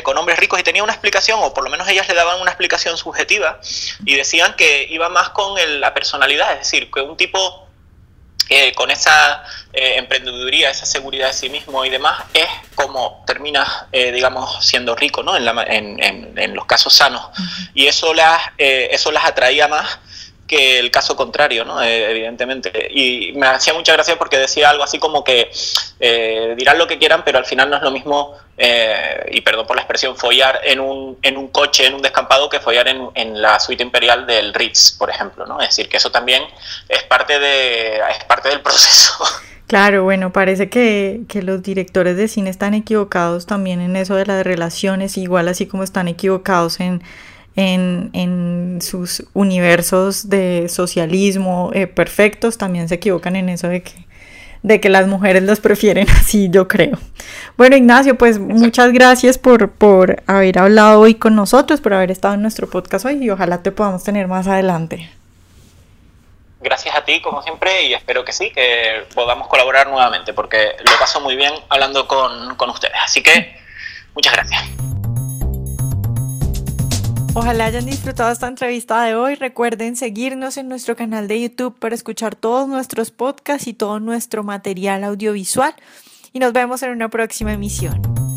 con 0.03 0.15
hombres 0.15 0.37
ricos. 0.37 0.59
Y 0.59 0.63
tenía 0.63 0.83
una 0.83 0.93
explicación 0.93 1.39
o 1.41 1.51
por 1.51 1.63
lo 1.63 1.71
menos 1.71 1.87
ellas 1.89 2.07
le 2.07 2.13
daban 2.13 2.39
una 2.39 2.51
explicación 2.51 2.97
subjetiva 2.97 3.59
y 4.05 4.15
decían 4.15 4.55
que 4.55 4.85
iba 4.91 5.09
más 5.09 5.29
con 5.29 5.55
la 5.79 5.91
personalidad 5.91 6.53
es 6.53 6.59
decir 6.59 6.91
que 6.91 7.01
un 7.01 7.17
tipo 7.17 7.70
con 8.75 8.91
esa 8.91 9.43
eh, 9.73 9.93
emprendeduría, 9.97 10.69
esa 10.69 10.85
seguridad 10.85 11.27
de 11.27 11.33
sí 11.33 11.49
mismo 11.49 11.85
y 11.85 11.89
demás, 11.89 12.23
es 12.33 12.47
como 12.75 13.23
termina, 13.25 13.87
eh, 13.91 14.11
digamos, 14.11 14.65
siendo 14.65 14.95
rico, 14.95 15.23
¿no? 15.23 15.35
En, 15.35 15.45
la, 15.45 15.63
en, 15.63 16.37
en, 16.37 16.55
los 16.55 16.65
casos 16.65 16.93
sanos. 16.93 17.27
Y 17.73 17.87
eso 17.87 18.13
las, 18.13 18.41
eh, 18.57 18.89
eso 18.91 19.11
las 19.11 19.25
atraía 19.25 19.67
más 19.67 19.99
que 20.51 20.79
el 20.79 20.91
caso 20.91 21.15
contrario, 21.15 21.63
¿no? 21.63 21.81
Eh, 21.81 22.11
evidentemente. 22.11 22.89
Y 22.91 23.31
me 23.35 23.47
hacía 23.47 23.73
mucha 23.73 23.93
gracia 23.93 24.17
porque 24.17 24.37
decía 24.37 24.69
algo 24.69 24.83
así 24.83 24.99
como 24.99 25.23
que 25.23 25.49
eh, 26.01 26.55
dirán 26.57 26.77
lo 26.77 26.87
que 26.87 26.97
quieran, 26.97 27.23
pero 27.23 27.37
al 27.37 27.45
final 27.45 27.69
no 27.69 27.77
es 27.77 27.81
lo 27.81 27.89
mismo, 27.89 28.35
eh, 28.57 29.29
y 29.31 29.39
perdón 29.39 29.65
por 29.65 29.77
la 29.77 29.83
expresión, 29.83 30.17
follar 30.17 30.59
en 30.65 30.81
un, 30.81 31.17
en 31.21 31.37
un 31.37 31.47
coche, 31.47 31.85
en 31.85 31.93
un 31.93 32.01
descampado, 32.01 32.49
que 32.49 32.59
follar 32.59 32.89
en, 32.89 33.07
en, 33.13 33.41
la 33.41 33.61
suite 33.61 33.81
imperial 33.81 34.27
del 34.27 34.53
Ritz, 34.53 34.91
por 34.91 35.09
ejemplo, 35.09 35.45
¿no? 35.45 35.61
Es 35.61 35.69
decir, 35.69 35.87
que 35.87 35.95
eso 35.95 36.11
también 36.11 36.43
es 36.89 37.03
parte, 37.03 37.39
de, 37.39 37.99
es 37.99 38.23
parte 38.27 38.49
del 38.49 38.59
proceso. 38.59 39.13
Claro, 39.67 40.03
bueno, 40.03 40.33
parece 40.33 40.69
que, 40.69 41.21
que, 41.29 41.41
los 41.41 41.63
directores 41.63 42.17
de 42.17 42.27
cine 42.27 42.49
están 42.49 42.73
equivocados 42.73 43.45
también 43.45 43.79
en 43.79 43.95
eso 43.95 44.15
de 44.15 44.25
las 44.25 44.43
relaciones, 44.43 45.17
igual 45.17 45.47
así 45.47 45.65
como 45.65 45.83
están 45.83 46.09
equivocados 46.09 46.81
en 47.61 48.09
en, 48.13 48.79
sus 48.81 49.23
universos 49.33 50.29
de 50.29 50.67
socialismo 50.67 51.71
eh, 51.73 51.87
perfectos, 51.87 52.57
también 52.57 52.89
se 52.89 52.95
equivocan 52.95 53.35
en 53.35 53.49
eso 53.49 53.67
de 53.67 53.83
que, 53.83 53.93
de 54.63 54.81
que 54.81 54.89
las 54.89 55.07
mujeres 55.07 55.43
los 55.43 55.59
prefieren 55.59 56.09
así, 56.19 56.49
yo 56.49 56.67
creo. 56.67 56.97
Bueno, 57.57 57.75
Ignacio, 57.75 58.17
pues 58.17 58.39
muchas 58.39 58.91
gracias 58.91 59.37
por, 59.37 59.71
por 59.71 60.23
haber 60.27 60.59
hablado 60.59 60.99
hoy 60.99 61.15
con 61.15 61.35
nosotros, 61.35 61.81
por 61.81 61.93
haber 61.93 62.11
estado 62.11 62.33
en 62.33 62.41
nuestro 62.41 62.69
podcast 62.69 63.05
hoy 63.05 63.23
y 63.23 63.29
ojalá 63.29 63.61
te 63.61 63.71
podamos 63.71 64.03
tener 64.03 64.27
más 64.27 64.47
adelante. 64.47 65.09
Gracias 66.59 66.95
a 66.95 67.03
ti, 67.03 67.21
como 67.21 67.41
siempre, 67.41 67.83
y 67.83 67.93
espero 67.93 68.23
que 68.23 68.31
sí, 68.31 68.51
que 68.51 69.05
podamos 69.15 69.47
colaborar 69.47 69.87
nuevamente, 69.87 70.31
porque 70.31 70.75
lo 70.83 70.99
paso 70.99 71.19
muy 71.19 71.35
bien 71.35 71.53
hablando 71.69 72.07
con, 72.07 72.55
con 72.55 72.69
ustedes. 72.69 72.97
Así 73.03 73.23
que, 73.23 73.55
muchas 74.13 74.33
gracias. 74.33 74.90
Ojalá 77.33 77.65
hayan 77.65 77.85
disfrutado 77.85 78.29
esta 78.29 78.49
entrevista 78.49 79.01
de 79.03 79.15
hoy. 79.15 79.35
Recuerden 79.35 79.95
seguirnos 79.95 80.57
en 80.57 80.67
nuestro 80.67 80.97
canal 80.97 81.29
de 81.29 81.41
YouTube 81.41 81.79
para 81.79 81.95
escuchar 81.95 82.35
todos 82.35 82.67
nuestros 82.67 83.09
podcasts 83.09 83.67
y 83.67 83.73
todo 83.73 84.01
nuestro 84.01 84.43
material 84.43 85.05
audiovisual. 85.05 85.73
Y 86.33 86.39
nos 86.39 86.51
vemos 86.51 86.83
en 86.83 86.91
una 86.91 87.09
próxima 87.09 87.53
emisión. 87.53 88.30